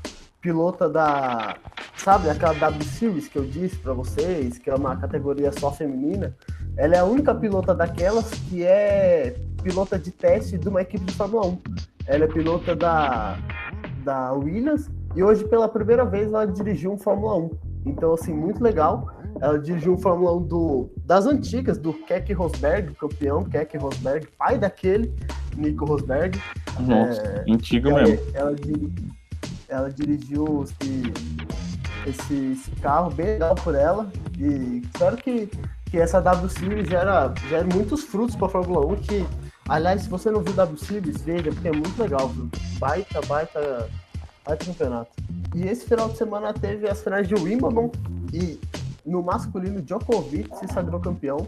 [0.43, 1.57] pilota da.
[1.97, 6.37] Sabe, aquela W Series que eu disse para vocês, que é uma categoria só feminina.
[6.77, 11.15] Ela é a única pilota daquelas que é pilota de teste de uma equipe de
[11.15, 11.59] Fórmula 1.
[12.07, 13.39] Ela é pilota da,
[14.05, 17.51] da Williams e hoje, pela primeira vez, ela dirigiu um Fórmula 1.
[17.87, 19.09] Então, assim, muito legal.
[19.41, 24.59] Ela dirigiu um Fórmula 1 do, das antigas, do Keck Rosberg, campeão Keck Rosberg, pai
[24.59, 25.15] daquele,
[25.57, 26.39] Nico Rosberg.
[26.81, 28.19] Nossa, é, antigo mesmo.
[28.35, 28.57] Ela, ela
[29.95, 31.13] dirigiu esse,
[32.07, 34.11] esse, esse, carro bem legal por ela.
[34.39, 35.49] E espero que,
[35.87, 38.97] que essa W Series gera, gera muitos frutos para a Fórmula 1.
[38.97, 39.27] Que,
[39.69, 42.31] aliás, se você não viu W Series, veja, porque é muito legal.
[42.79, 43.89] Baita, baita,
[44.45, 45.11] baita campeonato.
[45.55, 47.91] E esse final de semana teve as finais de Wimbledon.
[48.33, 48.61] E
[49.05, 51.47] no masculino, Djokovic se sagrou campeão.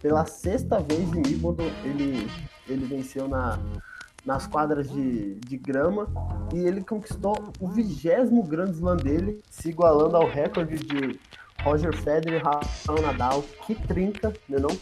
[0.00, 2.30] Pela sexta vez em Wimbledon, ele,
[2.68, 3.58] ele venceu na,
[4.24, 6.08] nas quadras de, de grama
[6.52, 11.18] e ele conquistou o vigésimo Grand Slam dele, se igualando ao recorde de
[11.62, 13.44] Roger Federer Rafael Nadal.
[13.66, 14.76] Que trinca, né não?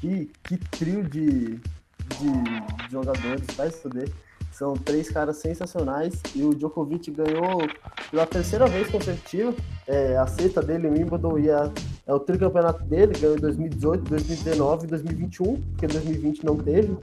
[0.00, 4.10] Que, que trio de, de jogadores, vai fuder.
[4.52, 7.62] São três caras sensacionais e o Djokovic ganhou
[8.10, 9.54] pela terceira vez consecutiva.
[9.86, 11.70] É, a sexta dele em Wimbledon e a,
[12.06, 16.96] é o tricampeonato dele, ganhou em 2018, 2019 e 2021, porque 2020 não teve.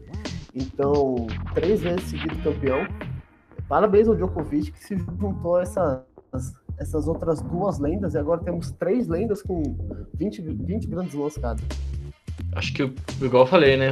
[0.58, 2.88] Então, três vezes seguido campeão.
[3.70, 6.04] Parabéns ao Djokovic que se juntou a essas,
[6.80, 9.62] essas outras duas lendas e agora temos três lendas com
[10.16, 11.62] 20, 20 grandes lãs cada.
[12.54, 12.84] Acho que,
[13.22, 13.92] igual eu falei, né,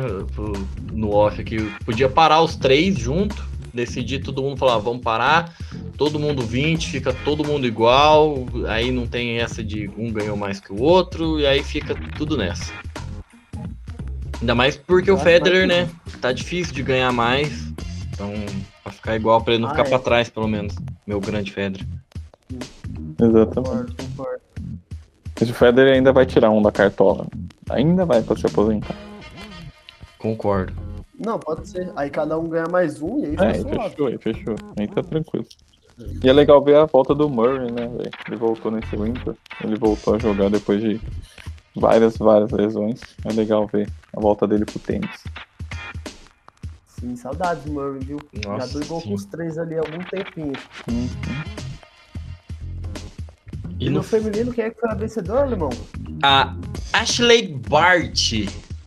[0.91, 5.53] no off aqui, podia parar os três junto, decidir todo mundo falar, vamos parar,
[5.97, 10.59] todo mundo 20, fica todo mundo igual, aí não tem essa de um ganhou mais
[10.59, 12.73] que o outro, e aí fica tudo nessa.
[14.39, 15.89] Ainda mais porque o Federer, né?
[16.21, 17.73] Tá difícil de ganhar mais.
[18.11, 18.31] Então,
[18.83, 19.89] pra ficar igual, pra ele não ah, ficar é.
[19.89, 20.75] pra trás, pelo menos.
[21.05, 21.87] Meu grande Federer.
[23.21, 23.95] Exatamente.
[25.39, 27.27] Mas o Federer ainda vai tirar um da cartola.
[27.69, 28.95] Ainda vai pra se aposentar.
[30.17, 30.73] Concordo.
[31.19, 31.91] Não, pode ser.
[31.95, 34.55] Aí cada um ganha mais um e aí é, fechou, aí fechou.
[34.77, 35.45] Aí tá tranquilo.
[36.23, 38.11] E é legal ver a volta do Murray, né, velho?
[38.27, 39.33] Ele voltou nesse Winter.
[39.63, 40.99] Ele voltou a jogar depois de
[41.75, 43.01] várias, várias lesões.
[43.23, 45.23] É legal ver a volta dele pro tênis.
[46.87, 48.19] Sim, saudades, Murray, viu?
[48.45, 50.53] Nossa, Já brigou com os três ali há algum tempinho.
[50.89, 51.09] Uhum.
[53.77, 55.69] E, E no no feminino, quem é que foi a vencedora, alemão?
[56.23, 56.55] A
[56.93, 58.31] Ashley Bart,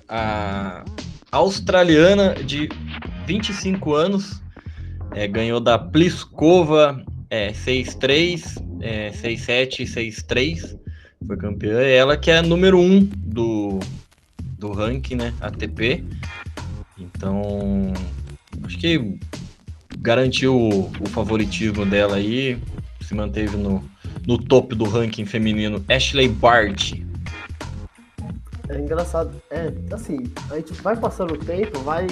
[0.08, 0.82] a
[1.30, 2.70] australiana de
[3.26, 4.42] 25 anos,
[5.14, 10.78] é, ganhou da Pliskova é, 6-3, é, 6-7 e 6-3.
[11.26, 11.82] Foi campeã.
[11.82, 13.78] E ela que é a número 1 do,
[14.58, 15.34] do ranking, né?
[15.40, 16.04] ATP.
[16.98, 17.92] Então,
[18.64, 19.18] acho que
[19.98, 22.58] garantiu o, o favoritismo dela aí.
[23.00, 23.82] Se manteve no,
[24.26, 25.84] no topo do ranking feminino.
[25.88, 26.94] Ashley Bart.
[28.68, 29.30] É engraçado.
[29.50, 32.06] É, assim, a gente vai passando o tempo, vai,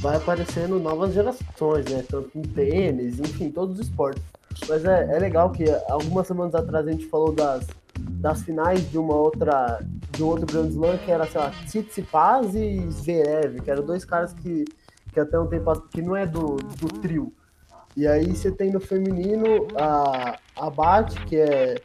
[0.00, 2.04] vai aparecendo novas gerações, né?
[2.08, 4.22] Tanto em tênis, enfim, todos os esportes.
[4.68, 7.66] Mas é, é legal que algumas semanas atrás a gente falou das,
[7.98, 9.80] das finais de uma outra,
[10.10, 14.04] de um outro Grand Slam, que era, sei lá, Tsitsipas e Zverev, que eram dois
[14.04, 14.64] caras que,
[15.12, 17.32] que até um tempo que não é do, do trio.
[17.96, 21.76] E aí você tem no feminino a, a que é,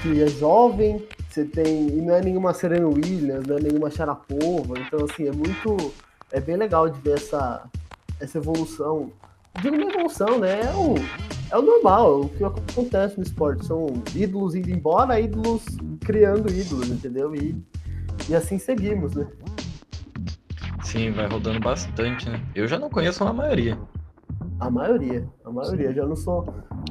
[0.00, 1.88] que é jovem, você tem.
[1.88, 4.78] E não é nenhuma Serena Williams, não é nenhuma Sharapova.
[4.78, 5.92] Então, assim, é muito.
[6.30, 7.64] É bem legal de ver essa,
[8.20, 9.10] essa evolução.
[9.62, 10.60] Digo uma evolução, né?
[10.60, 10.94] É o,
[11.50, 13.66] é o normal, é o que acontece no esporte.
[13.66, 15.64] São ídolos indo embora, ídolos
[16.00, 17.34] criando ídolos, entendeu?
[17.34, 17.56] E,
[18.28, 19.26] e assim seguimos, né?
[20.82, 22.40] Sim, vai rodando bastante, né?
[22.54, 23.78] Eu já não conheço a maioria.
[24.60, 25.92] A maioria, a maioria.
[25.92, 26.46] Já não sou.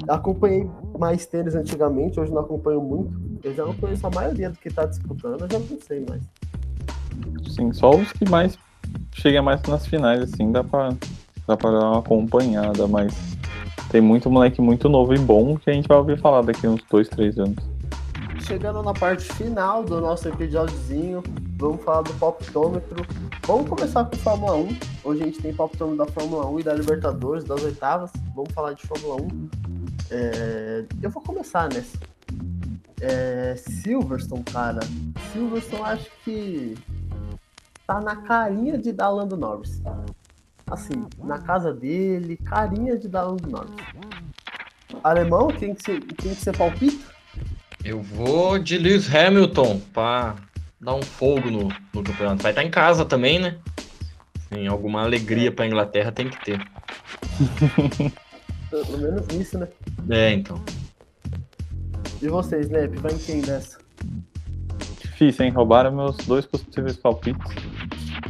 [0.08, 3.16] Acompanhei mais tênis antigamente, hoje não acompanho muito.
[3.44, 6.24] Eu já não conheço a maioria do que tá disputando, eu já não sei mais.
[7.48, 8.58] Sim, só os que mais
[9.14, 10.90] chegam mais nas finais, assim, dá pra,
[11.48, 13.14] dá pra dar uma acompanhada, mas
[13.90, 16.82] tem muito moleque muito novo e bom que a gente vai ouvir falar daqui uns
[16.90, 17.56] dois, três anos.
[18.42, 21.24] Chegando na parte final do nosso episódiozinho,
[21.58, 23.06] vamos falar do poptômetro.
[23.48, 24.78] Vamos começar com Fórmula 1.
[25.04, 28.12] Hoje a gente tem poptômetro da Fórmula 1 e da Libertadores, das oitavas.
[28.36, 29.50] Vamos falar de Fórmula 1.
[30.12, 31.98] É, Eu vou começar nessa.
[33.02, 34.82] É, Silverstone, cara.
[35.32, 36.76] Silverstone acho que
[37.88, 39.82] tá na carinha de dar Lando Norris.
[40.68, 43.72] Assim, na casa dele, carinha de dar Lando Norris.
[45.04, 47.14] Alemão, quem que você, quem que você palpita?
[47.84, 50.36] Eu vou de Lewis Hamilton pra
[50.82, 52.42] dar um fogo no, no campeonato.
[52.42, 53.58] Vai estar em casa também, né?
[54.50, 56.60] Tem alguma alegria pra Inglaterra tem que ter.
[58.70, 59.68] Pelo menos isso, né?
[60.10, 60.62] É, então.
[62.22, 63.78] E vocês, Snap, vai em quem dessa?
[65.00, 65.52] Difícil, hein?
[65.52, 67.54] Roubaram meus dois possíveis palpites.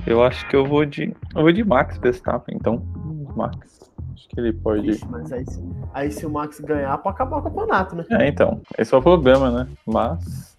[0.05, 1.15] Eu acho que eu vou de.
[1.35, 2.81] Eu vou de Max Verstappen, então.
[3.35, 3.57] Max.
[4.13, 4.89] Acho que ele pode.
[4.91, 8.05] Ixi, mas aí, se- aí se o Max ganhar, pode acabar o campeonato, né?
[8.11, 8.61] É, então.
[8.77, 9.67] Esse é o problema, né?
[9.85, 10.55] Mas.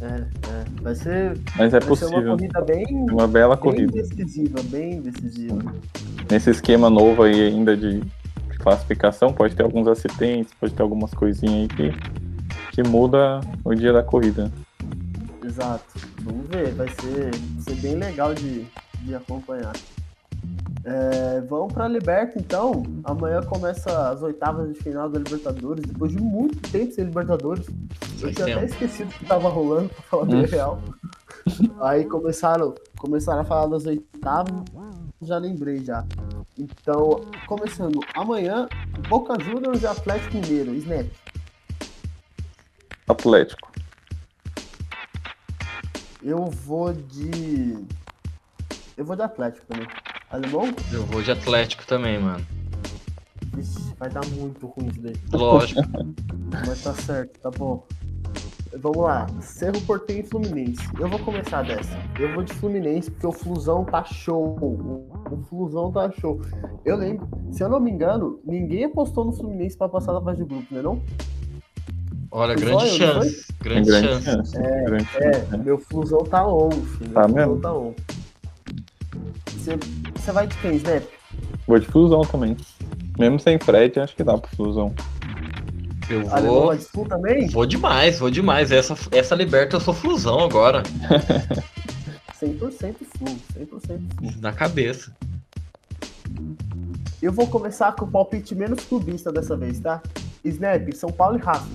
[0.00, 0.64] É, é.
[0.80, 2.36] Vai ser, Mas é vai ser uma possível.
[2.36, 3.92] corrida bem, Uma bela bem corrida.
[3.92, 5.58] decisiva, bem decisiva.
[6.30, 11.12] Nesse esquema novo aí ainda de, de classificação, pode ter alguns acidentes, pode ter algumas
[11.12, 11.92] coisinhas aí que,
[12.82, 14.52] que muda o dia da corrida.
[15.58, 15.84] Exato.
[16.22, 18.64] Vamos ver, vai ser, vai ser bem legal de,
[19.02, 19.74] de acompanhar.
[20.84, 22.84] É, vamos para a Liberta então.
[23.02, 25.84] Amanhã começa as oitavas de final da Libertadores.
[25.84, 27.66] Depois de muito tempo sem Libertadores.
[28.20, 30.46] Eu tinha até esquecido que tava rolando, pra falar bem Hum.
[30.46, 30.80] real.
[31.80, 34.62] Aí começaram, começaram a falar das oitavas,
[35.20, 36.04] já lembrei já.
[36.56, 38.68] Então, começando amanhã,
[39.08, 40.72] Boca Juniors e Atlético Mineiro.
[40.74, 41.06] Snap.
[43.08, 43.67] Atlético.
[46.22, 47.86] Eu vou de.
[48.96, 49.86] Eu vou de Atlético também.
[50.30, 50.74] Alemão?
[50.92, 52.44] Eu vou de Atlético também, mano.
[53.54, 55.16] Vixe, vai dar muito ruim isso daí.
[55.32, 55.80] Lógico.
[56.66, 57.86] Mas tá certo, tá bom.
[58.76, 60.82] Vamos lá, Cerro Porteño e Fluminense.
[60.98, 61.96] Eu vou começar dessa.
[62.18, 64.56] Eu vou de Fluminense porque o Flusão tá show.
[64.60, 66.40] O, Flusão tá show.
[66.84, 70.44] Eu lembro, se eu não me engano, ninguém apostou no Fluminense pra passar da fase
[70.44, 71.00] de grupo, né não?
[72.30, 73.46] Olha, grande só eu, chance.
[73.46, 74.24] Tem Grande grande chance.
[74.24, 74.56] chance.
[74.58, 75.62] É, grande É, chance, né?
[75.64, 77.10] meu Flusão tá on, filho.
[77.12, 77.60] Tá meu mesmo?
[77.60, 77.94] tá on.
[79.46, 81.02] Você, vai de quem, Snap?
[81.66, 82.56] Vou de Flusão também.
[83.18, 84.94] Mesmo sem Fred, acho que dá pro Flusão.
[86.08, 86.66] Eu Alemão vou.
[86.68, 87.48] vai de Flu também?
[87.48, 88.70] Vou demais, vou demais.
[88.72, 90.82] Essa, essa liberta eu sou flusão agora.
[92.40, 93.26] 100% Flu,
[93.58, 93.66] 100%
[94.16, 94.40] Flu.
[94.40, 95.12] Na cabeça.
[97.20, 100.00] Eu vou começar com o palpite menos clubista dessa vez, tá?
[100.44, 101.66] Snap, São Paulo e Rafa.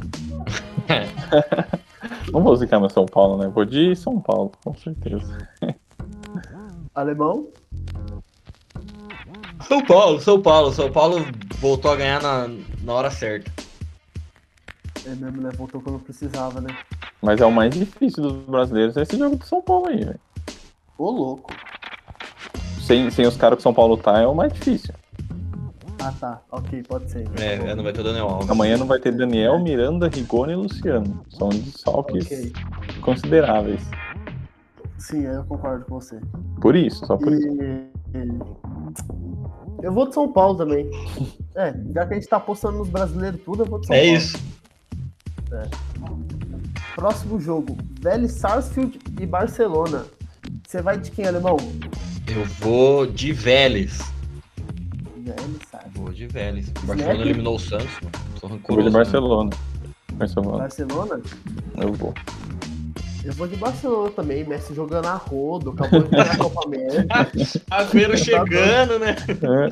[2.32, 3.48] Não vou zicar meu São Paulo, né?
[3.48, 5.48] Vou de São Paulo, com certeza.
[6.96, 7.48] Alemão?
[9.68, 10.72] São Paulo, São Paulo.
[10.72, 11.26] São Paulo
[11.60, 12.48] voltou a ganhar na,
[12.84, 13.52] na hora certa.
[15.06, 15.50] É mesmo, né?
[15.58, 16.76] Voltou quando precisava, né?
[17.22, 20.20] Mas é o mais difícil dos brasileiros, é esse jogo do São Paulo aí, velho.
[20.98, 21.54] Ô, louco.
[22.82, 24.94] Sem, sem os caras que São Paulo tá, é o mais difícil.
[26.04, 26.42] Ah, tá.
[26.52, 27.26] Ok, pode ser.
[27.40, 28.50] É, é, não vai ter o Daniel Alves.
[28.50, 31.24] Amanhã não vai ter Daniel, Miranda, Rigoni e Luciano.
[31.30, 32.54] São desfalques Ok.
[33.02, 33.82] consideráveis.
[34.98, 36.20] Sim, eu concordo com você.
[36.62, 37.48] Por isso, só por isso.
[37.62, 37.90] E...
[39.82, 40.90] Eu vou de São Paulo também.
[41.56, 44.02] É, já que a gente tá apostando nos brasileiros tudo, eu vou de São É
[44.02, 44.18] Paulo.
[44.18, 44.38] isso.
[46.96, 50.06] Próximo jogo: Vélez Sarsfield e Barcelona.
[50.68, 51.58] Você vai de quem, alemão?
[52.28, 54.00] Eu vou de Vélez.
[55.24, 55.98] Vélez Sarsfield.
[56.00, 56.68] Vou de Vélez.
[56.70, 57.26] O Barcelona Snap?
[57.26, 58.12] eliminou o Santos, mano.
[58.40, 58.90] Sou Eu vou de né?
[58.92, 59.50] Barcelona.
[60.14, 61.22] Barcelona, Barcelona?
[61.78, 62.14] eu vou.
[63.24, 64.44] Eu vou de Barcelona também.
[64.44, 67.32] Messi jogando a rodo, acabou de ganhar a Copa América.
[67.72, 69.16] Agüero chegando, né?
[69.30, 69.70] É,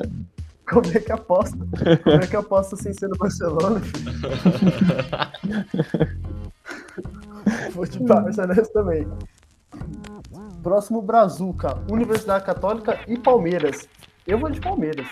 [0.68, 1.58] Como é que aposta?
[2.02, 4.12] Como é que aposta sem ser no Barcelona, filho?
[7.74, 9.06] Vou de Barça nessa também.
[10.62, 13.88] Próximo Brazuca, Universidade Católica e Palmeiras.
[14.26, 15.06] Eu vou de Palmeiras.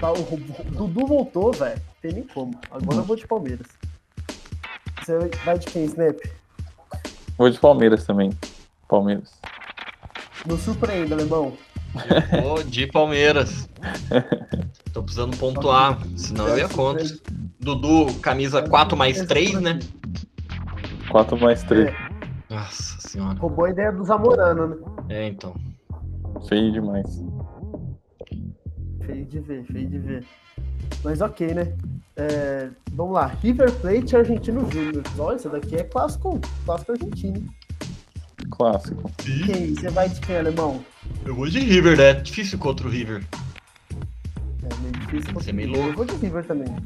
[0.00, 1.80] Tá, o, o Dudu voltou, velho.
[2.02, 2.58] Tem nem como.
[2.70, 3.66] Agora eu vou de Palmeiras.
[5.00, 6.18] Você vai de quem, Snap?
[7.38, 8.30] Vou de Palmeiras também.
[8.88, 9.40] Palmeiras.
[10.46, 11.56] Não surpreenda, alemão.
[12.32, 13.68] Eu vou de Palmeiras.
[14.92, 17.04] Tô precisando pontuar, senão eu ia contra.
[17.58, 19.78] Dudu, camisa 4 mais 3, né?
[21.10, 21.94] 4 mais 3.
[22.50, 23.38] Nossa senhora.
[23.38, 24.76] Roubou a ideia do Zamorano, né?
[25.08, 25.54] É, então.
[26.48, 27.22] Feio demais.
[29.06, 30.24] Feio de ver, feio de ver.
[31.04, 31.72] Mas ok, né?
[32.16, 35.02] É, vamos lá, River Plate e Argentino Júnior.
[35.18, 37.44] Olha, isso daqui é clássico, clássico argentino.
[38.50, 39.10] Clássico.
[39.18, 39.74] Quem?
[39.74, 40.84] Você vai de quem, alemão?
[41.24, 42.14] Eu vou de River, né?
[42.14, 43.24] Difícil contra o River.
[44.62, 45.34] É meio difícil.
[45.34, 45.88] Você é meio louco.
[45.88, 46.76] Eu vou de River também.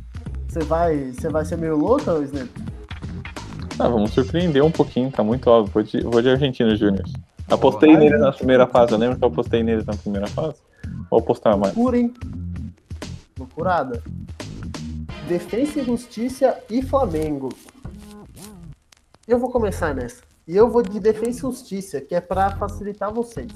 [0.48, 2.48] Você vai, você vai ser meio louco, Snap?
[3.78, 5.72] Ah, vamos surpreender um pouquinho, tá muito óbvio.
[5.72, 7.04] Vou de, vou de Argentino Júnior.
[7.50, 10.56] Apostei Vai, nele na primeira fase, eu lembro que eu apostei nele na primeira fase.
[11.10, 11.74] Vou apostar mais.
[11.74, 12.14] Loucura, hein?
[13.38, 14.02] Loucurada.
[15.26, 17.50] Defensa e Justiça e Flamengo.
[19.26, 20.22] Eu vou começar nessa.
[20.46, 23.50] E eu vou de Defensa e Justiça, que é pra facilitar vocês.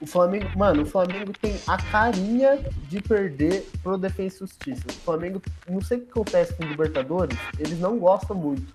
[0.00, 2.58] O Flamengo, mano, o Flamengo tem a carinha
[2.88, 4.82] de perder pro Defensa e Justiça.
[4.88, 8.74] O Flamengo, não sei o que acontece com o Libertadores, eles não gostam muito.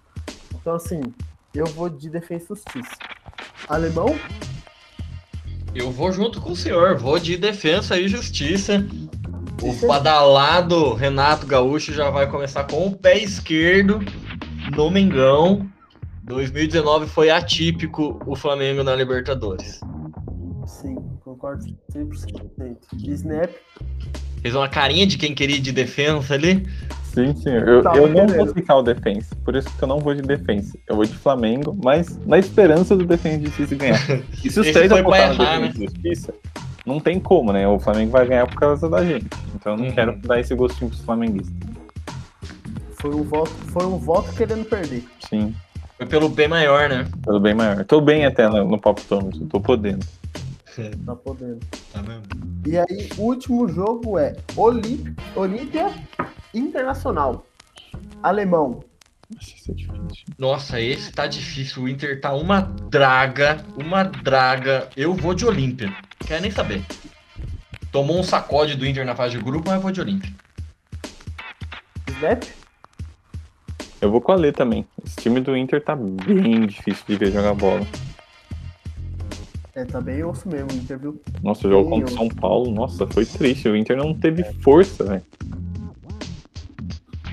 [0.55, 1.01] Então, assim,
[1.53, 2.95] eu vou de Defensa e Justiça.
[3.67, 4.17] Alemão?
[5.75, 8.85] Eu vou junto com o senhor, vou de defesa e justiça.
[9.61, 13.99] O badalado Renato Gaúcho já vai começar com o pé esquerdo
[14.75, 15.67] no Mengão.
[16.23, 19.79] 2019 foi atípico o Flamengo na Libertadores.
[20.65, 22.77] Sim, concordo 100%.
[22.93, 23.51] Snap?
[24.41, 26.67] Fez uma carinha de quem queria ir de defesa ali.
[27.17, 27.67] Sim, senhor.
[27.67, 30.21] Eu, Tava eu não vou ficar o defensa, por isso que eu não vou de
[30.21, 30.77] defensa.
[30.87, 33.99] Eu vou de Flamengo, mas na esperança do defensa de justiça ganhar.
[34.43, 36.33] E se os três no errar, defensa de justiça,
[36.85, 37.67] não tem como, né?
[37.67, 39.25] O Flamengo vai ganhar por causa da gente.
[39.55, 39.91] Então eu não Uhum.
[39.93, 41.55] quero dar esse gostinho pros flamenguistas.
[43.01, 45.03] Foi um voto, foi um voto querendo perder.
[45.27, 45.55] Sim,
[45.97, 47.07] Foi pelo bem maior, né?
[47.23, 47.83] pelo bem maior.
[47.85, 50.05] Tô bem até no, no Pop Thomas, tô podendo.
[51.05, 51.59] Tá podendo.
[51.91, 52.23] Tá mesmo?
[52.65, 55.91] E aí, o último jogo é Olímpia, Olímpia
[56.53, 57.45] Internacional.
[58.21, 58.83] Alemão.
[59.29, 60.25] Nossa, isso é difícil.
[60.37, 61.83] Nossa, esse tá difícil.
[61.83, 64.89] O Inter tá uma draga, uma draga.
[64.95, 65.93] Eu vou de Olímpia.
[66.25, 66.85] Quero nem saber.
[67.91, 70.31] Tomou um sacode do Inter na fase de grupo, mas eu vou de Olímpia.
[72.07, 72.43] Snap?
[73.99, 74.85] Eu vou com a Lê também.
[75.03, 77.85] Esse time do Inter tá bem difícil de ver jogar bola.
[79.77, 81.21] É, tá bem osso mesmo, Inter, viu?
[81.43, 82.15] Nossa, o jogo contra o osso.
[82.17, 83.69] São Paulo, nossa, foi triste.
[83.69, 85.21] O Inter não teve força, velho.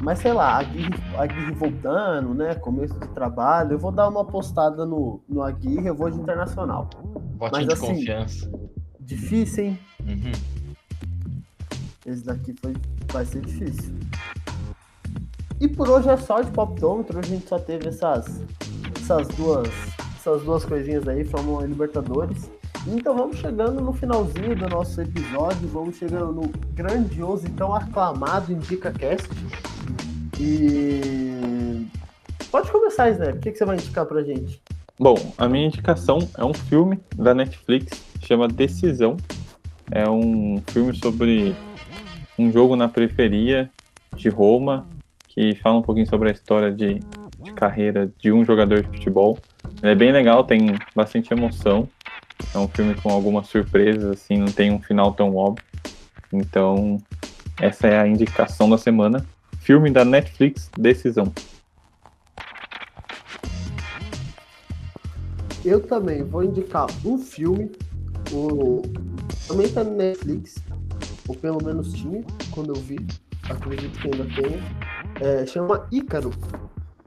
[0.03, 2.55] Mas sei lá, Aguirre, Aguirre voltando, né?
[2.57, 3.73] Começo de trabalho.
[3.73, 6.91] Eu vou dar uma apostada no, no Aguirre, eu vou de Internacional.
[7.39, 8.53] Votinho Mas de assim- confiança.
[9.01, 9.79] Difícil, hein?
[10.07, 10.33] Uhum.
[12.05, 12.75] Esse daqui foi,
[13.11, 13.95] vai ser difícil.
[15.59, 18.43] E por hoje é só de poptômetro, a gente só teve essas,
[19.01, 19.94] essas duas
[20.25, 22.51] essas duas coisinhas aí, Fórmula 1 e Libertadores.
[22.87, 28.51] Então vamos chegando no finalzinho do nosso episódio, vamos chegando no grandioso e tão aclamado
[28.51, 29.29] Indica Cast.
[30.41, 31.87] E
[32.51, 33.35] pode começar, Snap.
[33.37, 34.63] O que, que você vai indicar pra gente?
[34.99, 39.19] Bom, a minha indicação é um filme da Netflix, chama Decisão.
[39.91, 41.55] É um filme sobre
[42.39, 43.71] um jogo na periferia
[44.17, 44.87] de Roma,
[45.29, 47.01] que fala um pouquinho sobre a história de,
[47.41, 49.39] de carreira de um jogador de futebol.
[49.85, 51.87] Ele é bem legal, tem bastante emoção.
[52.55, 55.63] É um filme com algumas surpresas, assim, não tem um final tão óbvio.
[56.33, 56.97] Então,
[57.61, 59.27] essa é a indicação da semana.
[59.59, 61.31] Filme da Netflix, Decisão.
[65.63, 67.71] Eu também vou indicar um filme,
[68.33, 68.81] o...
[69.47, 70.65] também tá no Netflix,
[71.29, 73.07] ou pelo menos tinha, quando eu vi,
[73.51, 74.63] acredito que ainda tenha.
[75.21, 76.31] É, chama Ícaro.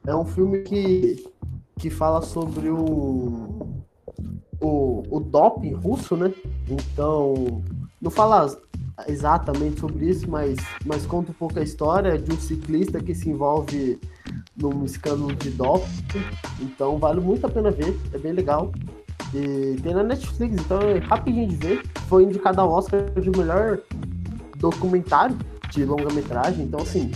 [0.05, 1.25] É um filme que,
[1.77, 3.83] que fala sobre o,
[4.59, 6.33] o, o doping russo, né?
[6.69, 7.61] Então,
[8.01, 8.57] não fala
[9.07, 13.29] exatamente sobre isso, mas, mas conta um pouco a história de um ciclista que se
[13.29, 13.99] envolve
[14.55, 15.87] num escândalo de doping.
[16.61, 18.71] Então, vale muito a pena ver, é bem legal.
[19.33, 21.83] E tem na Netflix, então é rapidinho de ver.
[22.07, 23.79] Foi indicado ao Oscar de melhor
[24.57, 25.37] documentário
[25.71, 26.65] de longa-metragem.
[26.65, 27.11] Então, assim,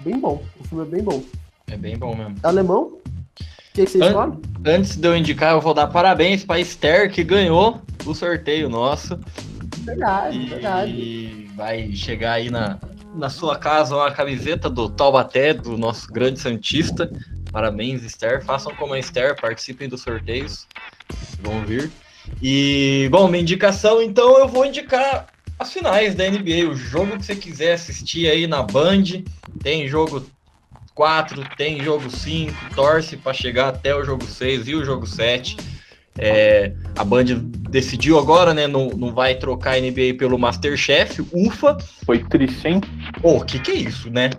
[0.00, 0.42] bem bom.
[0.58, 1.22] O filme é bem bom.
[1.68, 2.36] É bem bom mesmo.
[2.42, 3.01] Alemão?
[3.74, 4.38] Que, An?
[4.66, 9.18] Antes de eu indicar, eu vou dar parabéns pra Esther, que ganhou o sorteio nosso.
[9.78, 11.50] Verdade, E verdade.
[11.56, 12.78] vai chegar aí na,
[13.14, 17.10] na sua casa uma camiseta do Taubaté, do nosso grande Santista.
[17.50, 18.44] Parabéns, Esther.
[18.44, 20.66] Façam como a Esther, participem dos sorteios.
[21.42, 21.90] Vão vir.
[22.42, 25.26] E, bom, minha indicação, então eu vou indicar
[25.58, 26.68] as finais da NBA.
[26.70, 29.04] O jogo que você quiser assistir aí na Band.
[29.62, 30.24] Tem jogo
[30.94, 32.74] 4, tem jogo 5.
[32.74, 35.56] Torce para chegar até o jogo 6 e o jogo 7.
[36.18, 37.24] É, a Band
[37.70, 38.66] decidiu agora, né?
[38.66, 41.24] Não, não vai trocar a NBA pelo Masterchef.
[41.32, 41.78] Ufa!
[42.04, 42.80] Foi triste, hein?
[43.20, 44.30] Pô, que que é isso, né?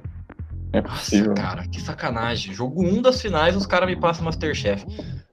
[0.71, 1.33] É Nossa, possível.
[1.33, 2.53] cara, que sacanagem.
[2.53, 4.85] Jogo 1 das finais, os caras me passam Masterchef.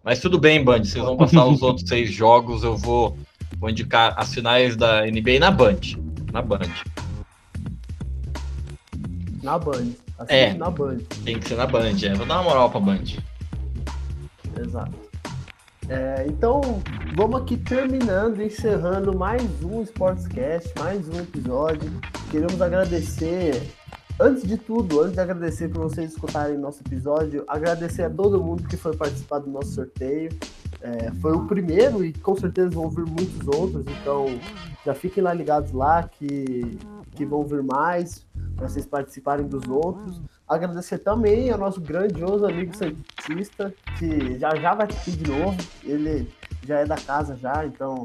[0.03, 3.17] Mas tudo bem, Band, vocês vão passar os outros seis jogos, eu vou,
[3.59, 5.81] vou indicar as finais da NBA na Band.
[6.33, 6.61] Na Band.
[9.43, 9.93] Na Band.
[10.21, 10.55] Assiste É.
[10.55, 10.99] na Band.
[11.25, 12.15] Tem que ser na Band, é.
[12.15, 13.05] Vou dar uma moral pra Band.
[14.61, 14.93] Exato.
[15.89, 16.61] É, então,
[17.17, 21.91] vamos aqui terminando, encerrando mais um Sportscast, mais um episódio.
[22.31, 23.61] Queremos agradecer,
[24.21, 28.69] antes de tudo, antes de agradecer por vocês escutarem nosso episódio, agradecer a todo mundo
[28.69, 30.31] que foi participar do nosso sorteio.
[30.83, 34.27] É, foi o primeiro e com certeza vão vir muitos outros, então
[34.85, 36.79] já fiquem lá ligados lá que,
[37.17, 38.25] que vão vir mais
[38.61, 40.21] para vocês participarem dos outros.
[40.47, 45.57] Agradecer também ao nosso grandioso amigo Santista, que já já vai aqui de novo.
[45.83, 46.31] Ele
[46.67, 48.05] já é da casa já, então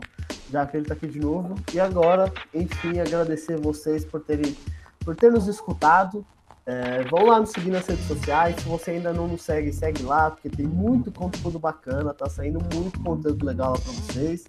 [0.50, 1.56] já que ele tá aqui de novo.
[1.74, 4.56] E agora, enfim, agradecer vocês por terem
[5.04, 6.26] por ter nos escutado.
[6.66, 8.56] É, vão lá nos seguir nas redes sociais.
[8.56, 12.60] Se você ainda não nos segue, segue lá, porque tem muito conteúdo bacana, tá saindo
[12.74, 14.46] muito conteúdo legal lá para vocês.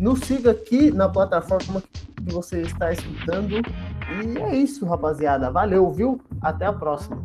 [0.00, 3.56] Nos siga aqui na plataforma que você está escutando.
[4.24, 5.50] E é isso, rapaziada.
[5.50, 6.18] Valeu, viu?
[6.40, 7.22] Até a próxima.